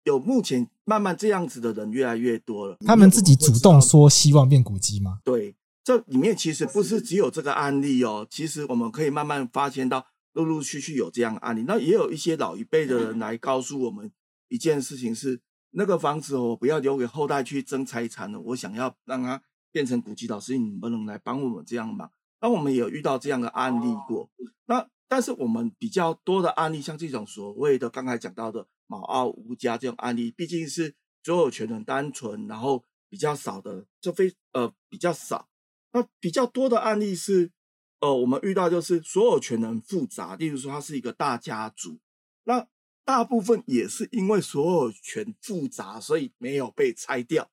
[0.08, 2.76] 好，有目前慢慢这样子的人越来越多了。
[2.80, 5.20] 他们自己主动说希望变古迹吗？
[5.22, 8.26] 对，这里面其实不是只有这个案例哦。
[8.30, 11.64] 其实我们可以慢慢发现到，陆陆续续有这样的案例。
[11.66, 14.10] 那也有一些老一辈的人来告诉我们
[14.48, 15.40] 一件事情是：
[15.72, 20.26] 那个房子我不要留给后代去争财产了，我想要让它变成古迹。
[20.26, 22.10] 老师，你能不能来帮我们这样忙？
[22.40, 24.30] 那我们也有遇到这样的案例过。
[24.66, 28.66] 那但是我们比较多的案例，像这种所谓的刚才讲到的。
[28.88, 35.48] 卯澳吴家这种案例，毕竟是所有权人单纯，然后比较少的，就非呃比较少。
[35.92, 37.52] 那比较多的案例是，
[38.00, 42.00] 呃，我们遇到就是所有权人复杂，例如说他是一个大家族，
[42.44, 42.66] 那
[43.04, 47.50] 大部分也是因为所有权复杂，所以没有被拆掉。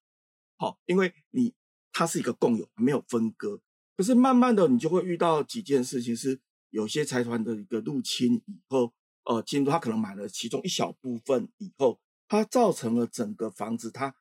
[0.58, 1.54] 好，因为你
[1.92, 3.60] 它是一个共有，没有分割。
[3.98, 8.94] 可是慢慢的，你就会遇到几件事情，是有些财团的一个入侵以后。
[9.26, 14.16] 呃，进入他可能买了其中一小部分以后，他造成了整个房子，它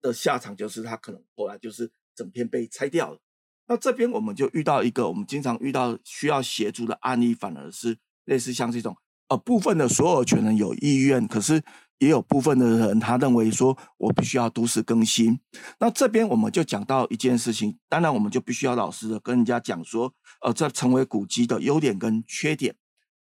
[0.00, 3.18] 的下场就是他可能后来就是整片被拆掉了。
[3.66, 8.96] 那这边我们就遇到一个我们经常遇到需要协助的案例，反而是类似像这种，
[9.28, 11.62] 呃，部分的所有权人有意愿，可是
[11.98, 15.38] 也有部分的人他认为说我必须要都市更新。
[15.80, 22.76] 那这边我们就讲到一件事情，当然我们就必须要老实的跟人家讲说，呃，这成为古迹的优点跟缺点。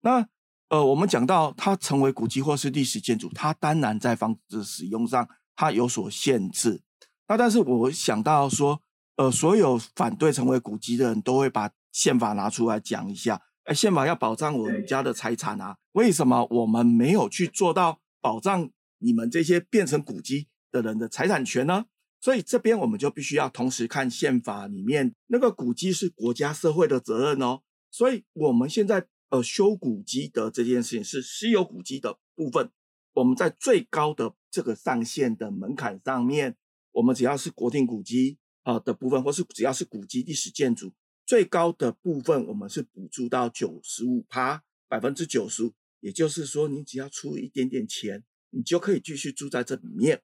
[0.02, 0.28] 那
[0.74, 6.82] 呃，我们讲到它成为古迹或是历史建筑，它当然在房子使用上它有所限制。
[7.28, 8.82] 那但是我想到说，
[9.18, 13.40] 呃，所有反对成为古迹的人都会把宪法拿出来讲一下。
[13.66, 21.86] 哎，宪法要保障我们家的财产啊，为什么我们没有去做到保障你们这些变成古迹的人的财产权呢？
[22.20, 27.60] 所以这边我们就必须要同时看宪法里面那个古迹是国家社会的责任哦。
[27.92, 29.06] 所以我们现在。
[29.34, 32.70] 呃，修古迹的这件事情是私有古迹的部分，
[33.14, 36.56] 我们在最高的这个上限的门槛上面，
[36.92, 40.94] 我们只要是国定古迹啊的部分，或是只要是古迹历史建筑，
[41.26, 50.22] 最高的部分我们是补助到九十五趴，百分之九十五，也就是说，你只要出一点点钱，你就可以继续住在这里面。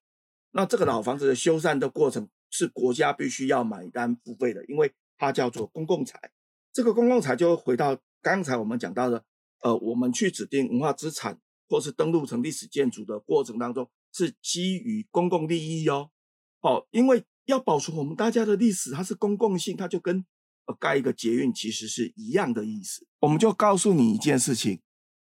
[0.52, 6.32] 那这个老房子的修缮的过程是国家必须要买单付费的，因为它叫做公共财。
[6.72, 9.24] 这个公共财就回到刚才我们讲到的，
[9.62, 16.12] 呃，我们去指定文化资产或是登录成历史建筑的过程当中，是基于公共利益哦。
[16.62, 20.26] 哦，因为要保存我们大家的历史，它是公共性，它就跟
[20.66, 23.08] 呃盖一个捷运其实是一样的意思。
[23.22, 24.82] 我们就告诉你一件事情：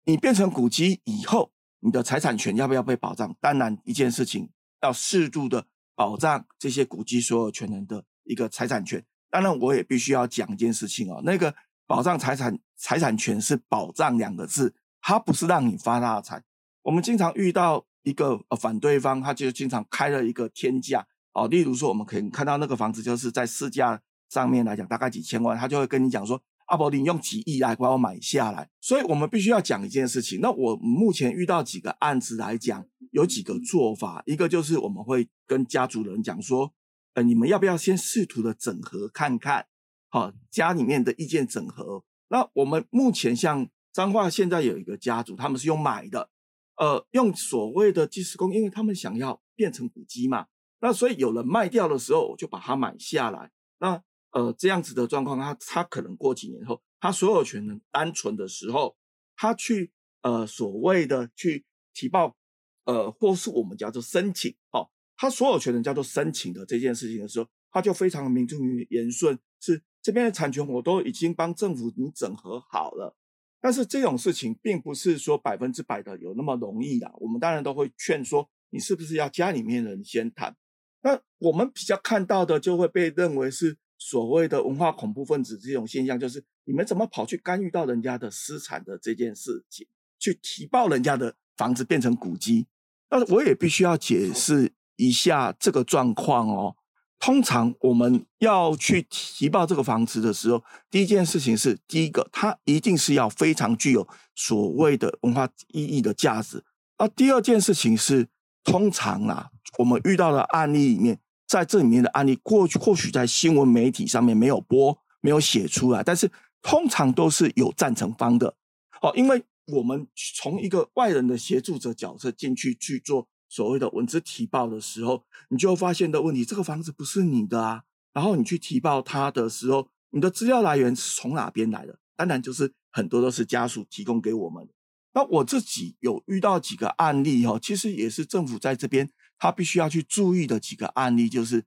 [0.06, 3.36] 你变成古迹以后，你的财产权要不要被保障？
[3.42, 4.50] 当然，一件事情
[4.84, 9.04] 要适度的保障这些古迹所有权人的一个财产权。
[9.32, 11.56] 当然，我也必须要讲一件事情哦，那个
[11.88, 16.44] 保障财产财产权是保障两个字，它不是让你发大财。
[16.84, 28.70] 我们经常遇到一个呃反对方，他就经常开了一个天价哦，例如说，我们可以看到那个房子就是在市价上面来讲大概几千万，他就会跟你讲说，阿伯，你用几亿来把我买下来。
[28.82, 30.40] 所以我们必须要讲一件事情。
[30.42, 36.74] 那我目前遇到几个案子来讲，有几个做法，一个就是我们会跟家族人讲说。
[37.16, 39.68] 呃，你们要不要先试图的整合看看？
[40.10, 42.04] 好，家里面的意见整合。
[42.28, 46.30] 那我们目前像彰化现在有一个家族，他们是用买的，
[46.78, 50.48] 呃，用所谓的计时工，因为他们想要变成古迹嘛。
[50.80, 53.52] 那所以有人卖掉的时候，我就把它买下来。
[53.80, 54.02] 那
[54.32, 58.96] 呃，这样子的状况，他他可能过几年后，他所有权人单纯的时候，
[59.36, 59.92] 他去
[60.22, 62.36] 呃所谓的去提报，
[62.84, 64.90] 呃，或是我们叫做申请，哦。
[65.18, 73.18] 他所有权人叫做申请的这件事情的时候，他就非常名正言顺，是这边的产权我都已经帮政府你整合好了。
[73.60, 77.12] 但是这种事情并不是说百分之百的有那么容易的。
[77.18, 80.56] 我们当然都会劝说你是不是要家里面人先谈。
[81.02, 89.88] 那我们比较看到的就会被认为是所谓的文化恐怖分子这种现象，就是你们怎么跑去干预到人家的私产的这件事情，
[90.20, 92.68] 去提报人家的房子变成古迹。
[93.10, 94.72] 但是我也必须要解释。
[94.98, 96.78] 一下这个状况哦，
[97.18, 106.64] 通常我们要去提报这个房子的时候，第一件事情是，第一个，它一定是要非常具有所谓的文化意义的价值。
[107.00, 108.28] 那第二件事情是，
[108.64, 109.50] 通常啊，
[109.80, 116.30] 我们遇到的案例里面，在这里面的案例，过去或许在新闻媒体上面没有播，没有写出来，但是
[116.62, 118.56] 通常都是有赞成方的。
[119.02, 120.06] 哦，因为我们
[120.36, 123.28] 从一个外人的协助者角色进去去做。
[123.48, 127.84] 所谓的文字提报的时候，你就发现的问题，这个房子不是你的啊。
[128.14, 132.00] 然后你去提报它的时候，你的资料来源是从哪边来的？
[132.16, 134.66] 当然就是很多都是家属提供给我们。
[135.14, 141.66] 那我自己有遇到几个案例哈，其实也是政府在这边他必须要去注意的几个案例，就是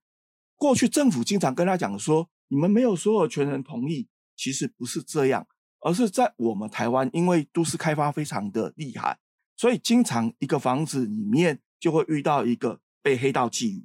[0.57, 5.47] 过去政府经常跟他讲说，你们没有所有权人同意，其实不是这样，
[5.81, 9.19] 而是在我们台湾，因为都市开发非常的厉害，
[9.55, 11.61] 所以经常一个房子里面。
[11.81, 13.83] 就会遇到一个被黑道觊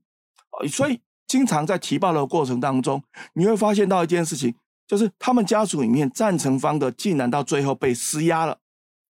[0.62, 4.54] 觎，所以经常在提报的过程当中，你会发现到一件事情，
[4.88, 8.60] 就是他们家族里面赞成方的竟然到最后被施压了，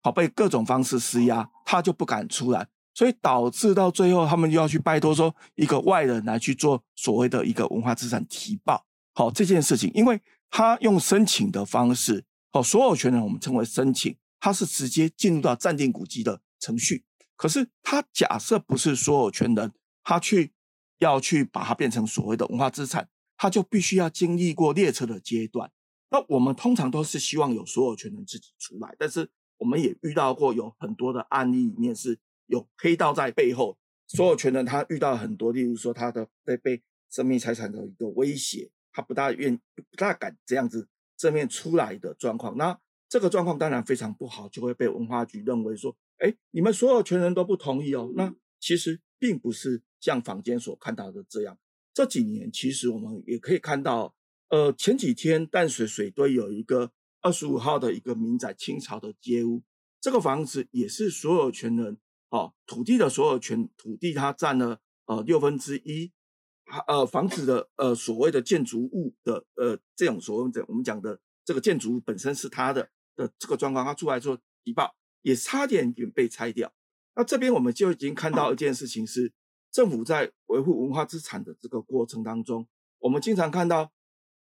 [0.03, 10.21] 好，被各种方式施压，他就不敢出来，所以导致到最后他们就要去拜托说一个外人来去做所谓的一个文化资产提报，好，这件事情，因为
[10.51, 17.05] 他用申请的方式，好，所有权人我们称为申请，他是直接进入到暂定古籍的程序。
[17.41, 19.73] 可是他假设不是所有权人，
[20.05, 20.53] 他去
[20.99, 25.73] 要去把它变成所谓的文化资产，他就必须要经历过列车的阶段。
[26.11, 29.27] 那我们通常都是希望有所有权人自己出来，但是
[29.57, 40.87] 我们也遇到过有很多的案例里面是有黑道在背后，所有权人他遇到很多，例如说他的被被生命财产的一个威胁，他不大愿不大敢这样子
[41.17, 42.59] 正面出来的状况。
[42.59, 42.79] 那
[43.09, 45.97] 这个状况当然非常不好，就会被文化局认为说。
[46.21, 48.13] 哎，你们所有权人都不同意哦。
[48.15, 51.59] 那其实并不是像坊间所看到的这样。
[51.93, 54.15] 这几年其实我们也可以看到，
[54.49, 59.63] 呃，前几天淡水水堆有一个二十五号的一个民宅，清朝的街屋，
[60.01, 61.99] 这个房子也是所有权人
[62.29, 66.13] 哦，土地的所有权，土地它占了呃六分之一，
[66.87, 74.95] 呃，房子的呃所谓的建筑物的呃这种所谓的我们讲的这个建筑物本身是他的的这个状况，他出来做提报。
[75.23, 76.73] 也差点点被拆掉。
[77.15, 79.33] 那这边我们就已经看到一件事情是，
[79.71, 82.67] 政府在维护文化资产的这个过程当中，
[82.99, 83.93] 我们经常看到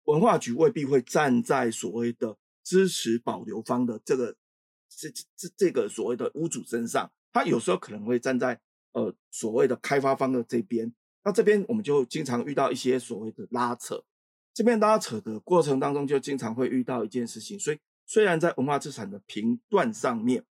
[0.06, 4.36] 文化局未必会站在所谓的支持保留方的这个
[4.90, 8.60] 这这这个所谓的屋主身上，他有时候可能会站在
[8.94, 10.94] 呃所谓的开发方的这边。
[11.24, 14.04] 那这边我们就经常遇到一些所谓的拉扯，
[14.54, 17.60] 这边拉扯的过程当中就经常会遇到一件事情。
[17.60, 20.48] 所以虽然在文化资产的评断上面，好，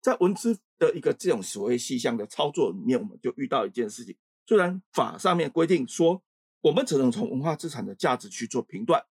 [0.00, 6.22] 在文资的一个这种所谓细项的操作里面，我们就遇到一件事情，虽然法上面规定说，
[6.62, 9.04] 我们只能从文化资产的价值去做评断，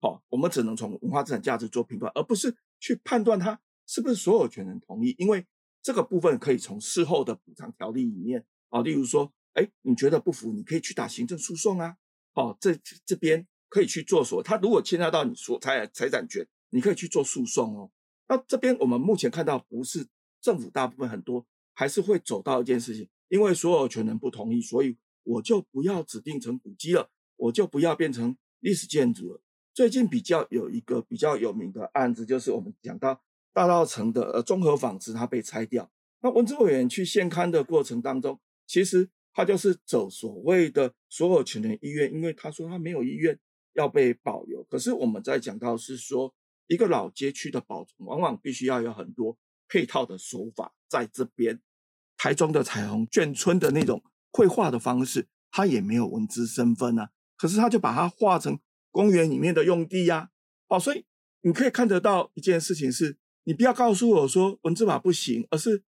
[0.00, 5.46] 好，我们只能从文化资产价值做评断，而不是去判断它是不是所有权人同意，因为
[5.82, 11.96] 这个部分可以从事后的补偿条例里面啊，例如说，哎，你觉得不服，你可以去打行政诉讼啊，
[12.34, 17.90] 哦，这这边可以去做所，他如果牵涉到你所财财产权，你可以去做诉讼哦。
[18.28, 20.06] 那这边我们目前看到不是
[20.46, 21.44] 政府大部分很多
[21.74, 29.40] 还是会走到一件事情，因为所有权人不同意，所以我就不要指定成古迹了，我就不要变成历史建筑了。
[29.74, 33.20] 最近比较有一个比较有名的案子，就是我们讲到
[33.52, 35.90] 大稻埕的呃综合纺织，它被拆掉。
[36.20, 38.38] 那文资委员去现勘的过程当中，
[38.68, 43.36] 其实他就是走所谓的所有权人意愿，因为他说他没有意愿
[43.72, 44.62] 要被保留。
[44.70, 46.32] 可是我们在讲到是说。
[46.68, 49.38] 一个老街区的保存，往往必须要有很多
[49.68, 50.74] 配套的手法。
[50.88, 51.60] 在这边，
[52.16, 54.02] 台中的彩虹眷村的那种
[54.32, 57.10] 绘画的方式，它也没有文字身份啊。
[57.36, 58.58] 可是他就把它画成
[58.90, 60.30] 公园里面的用地呀，
[60.68, 61.04] 哦，所以
[61.42, 65.82] 你可以看得到一件事情是，你不要告诉我说文字法不行，而是，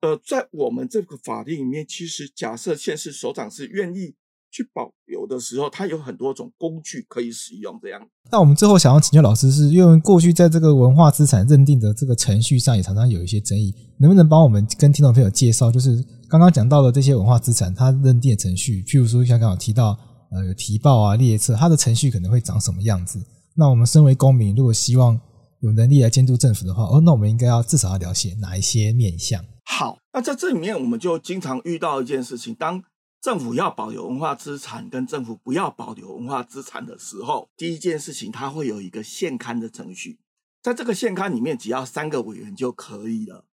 [0.00, 4.16] 呃，在我们这个法律里面，其实假设县市首长是愿意。
[4.50, 7.78] 去保留的时候，它有很多种工具可以使用。
[7.82, 19.98] 这样，那我们最后想要请教老师，是因为过去在这个文化资产认定的这个程序上，也常常有一些争议，能不能帮我们跟听众朋友介绍，就是刚刚讲到的这些文化资产，它认定的程序，譬如说像刚刚有提到，
[20.30, 23.18] 呃，有提报啊、列册，它的程序可能会长什么样子？
[23.54, 25.18] 那我们身为公民，如果希望
[25.60, 29.44] 有能力来监督政府的话，哦，那我们应该要至少要了解哪一些面向？
[29.64, 32.80] 好，那在这里面，我们就经常遇到一件事情，当
[33.20, 40.20] 政府要保留文化资产，跟政府不要保留文化资产的时候，第一件事情，它会有一个现勘的程序。
[40.62, 43.44] 在这个现勘里面，只要三个委员就可以了。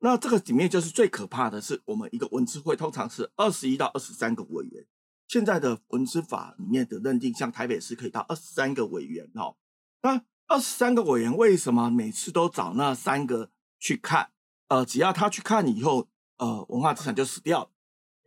[0.00, 4.86] 那这个里面就是最可怕的是，我们一个文资会通常是二十一到二十三个委员。
[5.26, 9.56] 现在的文资法里面的认定，像台北市可以到二十三个委员哦。
[10.02, 14.30] 那二十三个委员为什么每次都找那三个去看？
[14.68, 17.70] 呃，只要他去看以后，呃，文化资产就死掉了。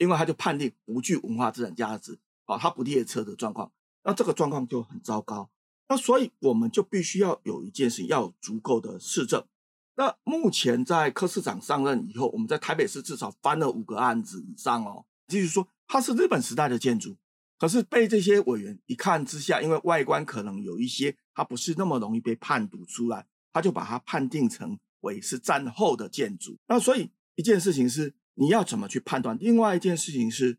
[0.02, 3.72] 因为他就判定不具文化资产价值，啊，他不列车的状况，
[4.04, 5.48] 那这个状况就很糟糕。
[5.88, 9.46] 那所以我们就必须要有一件事，要有足够的事证。
[9.96, 15.06] 那目前在柯市长上任以后，我们在台北市至少翻了五个案子以上哦。
[15.28, 17.16] 就是说，它是日本时代的建筑，
[17.60, 26.58] 可是被这些委员一看之下，因为外观可能有一些，它不是那么容易被判读出来，他就把它判定成为是战后的建筑。
[26.68, 28.16] 那所以一件事情是。
[28.36, 29.38] 你要怎么去判断？
[29.40, 30.58] 另外一件事情是，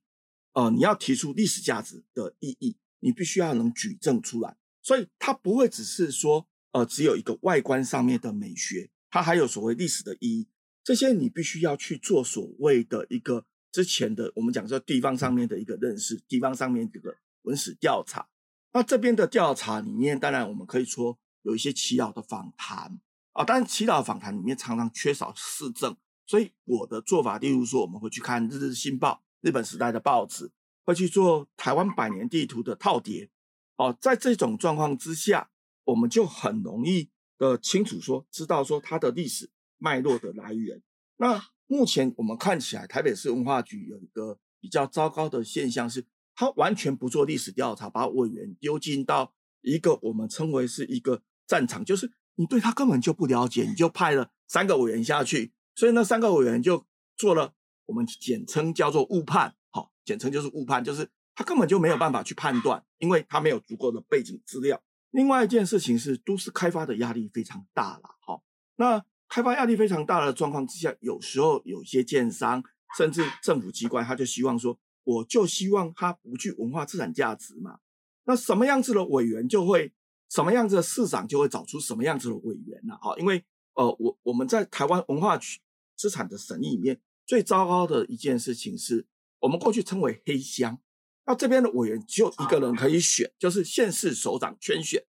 [0.53, 4.57] 呃，你要提出历史价值的意义，你必须要能举证出来。
[4.83, 10.49] 所以它不会只是说，呃，只有一个外观上面的美学，它还有所谓历史的意义。
[10.85, 18.29] 这些你必须要去做所谓的一个之前的我们讲说地方上面的一个认识，地方上面这个文史调查。
[18.73, 23.01] 那这边的调查里面，当然我们可以说有一些耆老的访谈
[23.33, 25.97] 啊，但是耆老访谈里面常常缺少事证。
[26.33, 30.51] 所以我的做法，例如说，我们会去看《日日新报》日本时代的报纸，
[30.83, 33.28] 会去做台湾百年地图的套叠。
[33.76, 35.51] 哦，在这种状况之下，
[35.85, 40.80] 我们就很容易的清楚说，知道说它的历史脉络的来源。
[41.18, 55.53] 那目前我们看起来，台北市文化局有一个比较糟糕的现象是，他完全不做历史调查，把委员丢进到一个我们称为是一个战场，就是你对他根本就不了解，你就派了三个委员下去。
[55.75, 56.85] 所以那三个委员就
[57.16, 57.55] 做了
[57.87, 64.81] 我们简称叫做误判，好，简称就是误判，就是他根本就没有办法去判断，因为他没有足够的背景资料。
[65.11, 68.43] 另外一件事情是，都市开发的压力非常大了，好，
[68.77, 72.62] 那开发压力非常大的状况之下，有时候有些建商
[72.97, 77.79] 甚至政府机关，他就希望说，我就希望它不具文化资产价值嘛。
[78.25, 79.93] 那什么样子的委员就会，
[80.31, 83.45] 什么样子的市长就会找出什么样子的委员了，好，因为。
[83.75, 85.61] 呃，我我们在台湾文化区
[85.97, 89.07] 资产的审议里面，最糟糕的一件事情是，
[89.41, 90.79] 我们过去称为黑箱。
[91.25, 95.05] 那这边的委员只有一个人可以选，就是县市首长圈选。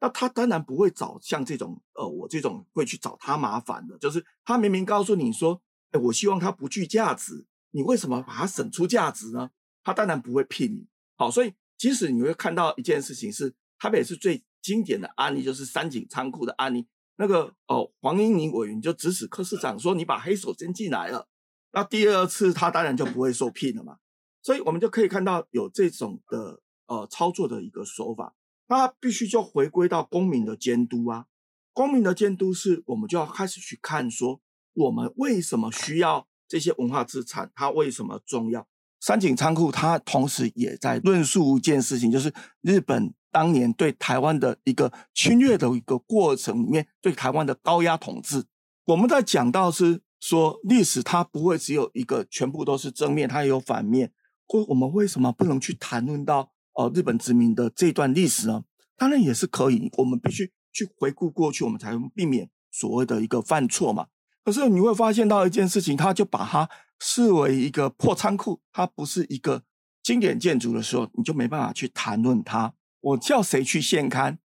[0.00, 9.50] 那他当然不会找像这种，呃，我这种会去找他麻烦的，就是他明明告诉你说，哎，我希望他不具价值，你为什么把它审出价值呢？
[9.84, 10.88] 他当然不会聘你。
[11.16, 16.88] 好，所以即使你会看到一件事情是，台北是最经典的案例，就是三井仓库的案例。
[17.22, 21.28] 那个哦，黄英宁委员就指使柯市长说：“你把黑手先进来了，
[21.70, 23.98] 那第二次他当然就不会受聘了嘛。”
[24.42, 28.34] 所以，我们就可以看到有这种的呃操作的一个手法，
[28.66, 31.26] 那必须就回归到公民的监督啊。
[31.72, 34.40] 公民的监督是我们就要开始去看说，
[34.74, 38.66] 我们为什么需要这些文化资产，它为什么重要？
[38.98, 48.44] 三井仓库它同时也在论述一件事情，就是日本当年对台湾的一个侵略的一个过程里面，对台湾的高压统治。
[48.84, 54.12] 我们在讲到是说历史它不会只有一个全部都是正面，它也有反面。
[54.46, 58.64] 或我们为什么不能去谈论到呃日本殖民的这段历史呢？
[58.98, 64.08] 当然也是可以，我们必须去回顾过去，我们才能避免所谓的一个犯错嘛。
[64.44, 66.68] 可是你会发现到一件事情，他就把它
[67.00, 69.62] 视为一个破仓库，它不是一个
[70.02, 72.74] 经典建筑的时候，你就没办法去谈论它。
[73.02, 74.38] 我叫谁去现勘？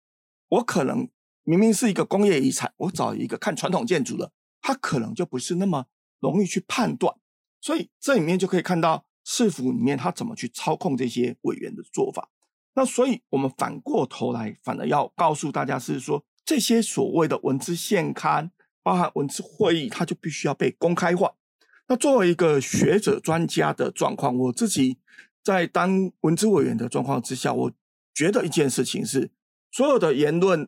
[0.49, 1.07] 我可能
[1.43, 5.85] 明明是一个工业遗产，我找一个看传统建筑的，他可能就不是那么
[6.19, 7.15] 容易去判断。
[7.61, 12.29] 所以这里面就可以看到市府里面他怎么去操控这些委员的做法。
[12.73, 18.49] 那所以我们反过头来，反而要告诉大家是说，这些所谓的文资现勘。
[18.83, 21.33] 包含文字会议，它就必须要被公开化。
[21.87, 24.99] 那作为一个学者专家的状况，我自己
[25.41, 27.71] 在当文资委员的状况之下，我
[28.15, 29.29] 觉得一件事情是：
[29.71, 30.67] 所有的言论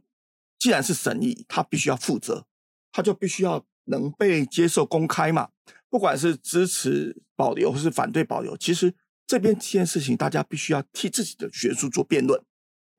[0.59, 2.45] 既然是审议，他必须要负责，
[2.91, 5.49] 他就必须要能被接受公开嘛。
[5.89, 8.93] 不管是支持保留或是反对保留，其实
[9.25, 12.43] 这边这件事情，大家必须要替自己的学术做辩论。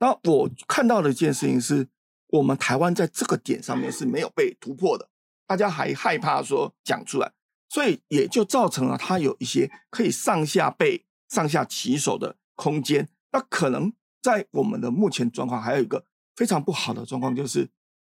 [0.01, 1.89] 那我看到的一件事情是。
[2.31, 5.09] 我们台湾在这个点上面是没有被突破的，
[5.47, 7.33] 大家还害怕说讲出来，
[7.71, 13.09] 所以也就造成了它有一些可以上下背、上下起手的空间。
[13.33, 13.91] 那可能
[14.29, 16.05] 在我们的目前状况，还有一个
[16.37, 17.71] 非常不好的状况，就是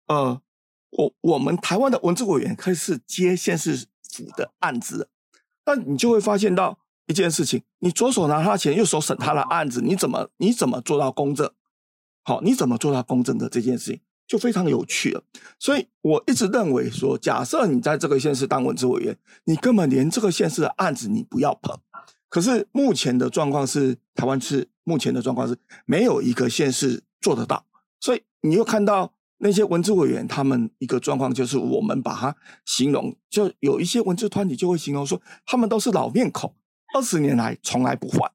[0.08, 0.42] 呃，
[0.90, 5.08] 我我们台湾的文资委员开始接县市府的案子，
[5.66, 11.50] 那你就会发现到一件事情：你左手拿他钱，右手审他的案子，你怎么你怎么做到公正？
[12.24, 15.24] 好，你怎么做到公正的这件事情就非常有趣了。
[15.58, 21.80] 所以我一直认为说，假设你在这个县市当文资委员，你根本连这个县市的案子你不要碰。
[22.28, 27.66] 可是目前的状况是，台湾是目前的状况是没有一个县市做得到。
[28.02, 32.36] 所以你又看到那些文资委员，他们一个状况就是，我们把它
[32.66, 36.54] 形容，就有一些文字团体就会形容说，他们都是老面孔，
[36.94, 38.30] 二十年来从来不换。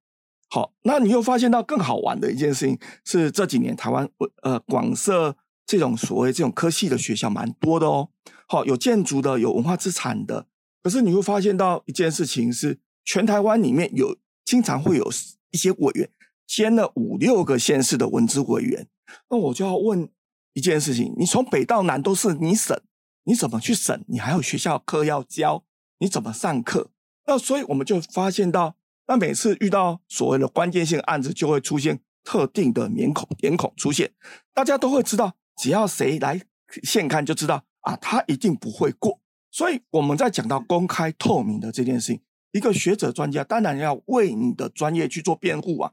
[0.48, 4.08] 好，那你又发现到更好玩的一件事情是，这几年台湾
[4.42, 5.36] 呃广设
[5.66, 8.08] 这种所谓这种科系的学校蛮多的哦。
[8.48, 10.46] 好，有建筑的，有文化资产的。
[10.82, 15.10] 可是你会发现到一件事情是，全台湾里面有经常会有
[15.50, 16.08] 一些委员
[16.46, 18.88] 兼了五六个县市的文资委员。
[19.30, 20.08] 那我就要问
[20.52, 22.82] 一件事情：你从北到南都是你审，
[23.24, 24.04] 你怎么去审？
[24.08, 25.64] 你还有学校课要教，
[25.98, 26.90] 你怎么上课？
[27.26, 28.76] 那所以我们就发现到。
[29.08, 34.12] 那每次遇到所谓的关键性案子，就会出现特定的面孔、脸孔出现，
[34.52, 36.42] 大家都会知道，只要谁来
[36.82, 39.20] 现看，就知道啊，他一定不会过。
[39.52, 42.20] 所以我们在讲到公开透明的这件事情，
[42.50, 45.92] 一个学者专家当然要为你的专业去做辩护啊。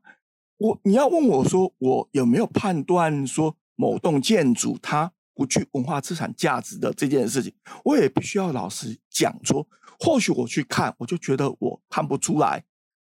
[0.64, 7.54] 我你要问我说，我有没有判断说某栋建筑它不具文化资产价值的这件事情，
[7.84, 9.68] 我也必须要老实讲说，
[10.00, 12.64] 或许我去看，我就觉得我看不出来。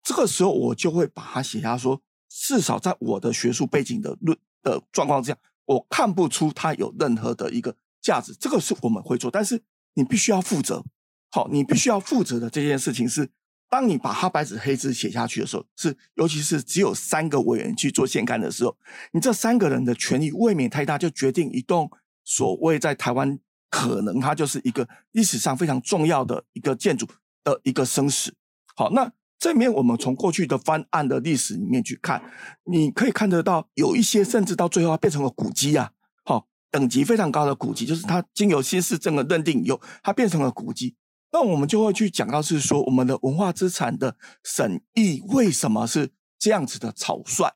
[0.04, 5.38] 这个时候，我就会把它写下说，至少在我的学术背景的论的状况之下，
[5.68, 8.36] 我看不出它有任何的一个价值。
[8.38, 10.84] 这个是我们会做，但是你必须要负责。
[11.32, 13.30] 好，你必须要负责的这件事情是，
[13.70, 18.78] 当你把它白纸黑字写下去的时候，是尤其是只有三个委员去做现勘的时候，
[19.12, 21.90] 你这三个人的权力未免太大，就决定一栋
[22.24, 23.40] 所谓在台湾
[23.70, 27.08] 可能它就是一个历史上非常重要的一个建筑
[27.44, 28.34] 的一个生死。
[28.76, 29.12] 好，那。
[29.40, 32.20] 这面我们从过去的翻案的历史里面去看，
[32.64, 35.92] 你可以看得到有一些甚至到最后它变成了古迹啊，
[36.26, 40.96] 好，等级非常高的古迹，就是它经由新市镇的认定以后，它变成了古迹。
[41.32, 46.10] 那我们就会去讲到是说，我们的文化资产的审议为什么是
[46.40, 47.54] 这样子的草率？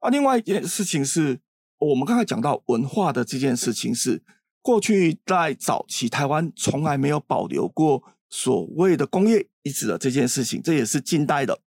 [0.00, 1.40] 啊，另外一件事情是
[1.78, 4.22] 我们刚才讲到文化的这件事情是，
[4.60, 8.02] 过去在早期台湾从来没有保留过。
[8.28, 11.60] 所谓的工业遗址的这件事情，这也是近代的。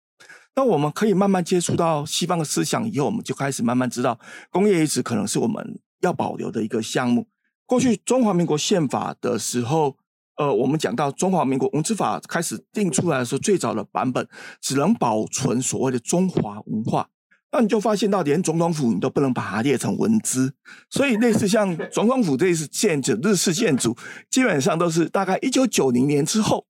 [0.56, 4.18] 那我们可以慢慢接触到西方的思想以后，我们就开始慢慢知道，
[4.50, 7.28] 工业遗址可能是我们要保留的一个项目。
[7.64, 9.96] 过去中华民国宪法的时候，
[10.38, 14.26] 呃，我们讲到中华民国文字法开始定出来的时候，最早的版本
[14.60, 17.10] 只能保存所谓的中华文化。
[17.50, 20.54] 那你就发现到，连总统府你都不能把它列成文字，
[20.90, 23.96] 所以类似像 总统府这一次建筑日式建筑，
[24.30, 26.66] 基本上都是大概一九九零年之后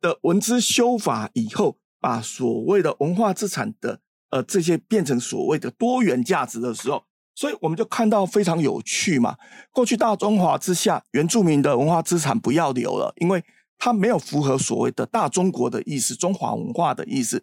[0.00, 4.00] 的文字修法以后，把所谓的文化资产的
[4.30, 7.02] 呃这些变成所谓的多元价值的时候，
[7.40, 9.34] 所以我们就看到非常有趣嘛。
[9.72, 13.42] 过去大中华之下，原住民的文化资产不要留了，因为
[13.78, 17.42] 它没有符合所谓的大中国的意思，中华文化的意思。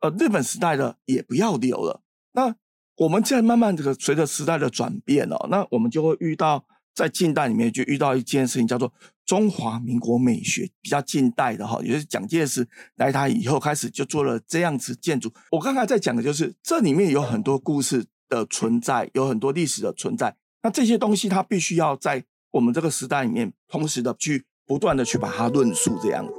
[0.00, 2.02] 呃日本时代的也不要留了。
[2.32, 2.54] 那
[2.98, 6.62] 我们现在慢慢这个随着时代的转变哦，那我们就会遇到
[6.94, 8.92] 在近代里面就遇到一件事情，叫做
[9.24, 15.32] 中华民国美学，比较近代的哈，也就是蒋介石来台以后开始就做了这样子建筑。
[15.50, 20.34] 我刚才在讲的就是这里面有很多故事的存在，有很多历史的存在。
[20.62, 26.32] 那这些东西它必须要在我们这个时代里面同时的去不断的去把它论述这样子。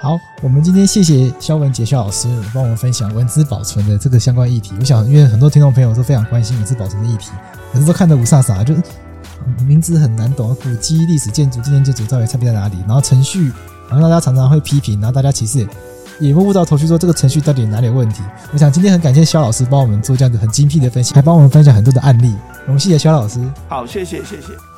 [0.00, 4.74] 好，我们今天谢谢肖文杰肖老师帮我们分享文字保存的这个相关议题。
[4.78, 7.30] 我想，因为很多听众朋友都非常关心文字保存的议题，
[7.72, 8.74] 可是都看得雾煞煞，就
[9.64, 12.76] 名字很难懂，古迹、历史建筑、纪念建筑到底差别在哪里？
[12.80, 13.52] 然后程序，
[13.88, 15.66] 然后大家常常会批评，然后大家其实
[16.18, 18.22] 也摸不到头绪，说这个程序到底哪里有问题？
[18.52, 22.34] 我想今天很感谢肖老师帮我们做这样子很精辟的分析，还帮我们分享很多的案例。
[22.66, 23.40] 我们谢谢肖老师。
[23.68, 24.71] 好，谢谢，谢谢。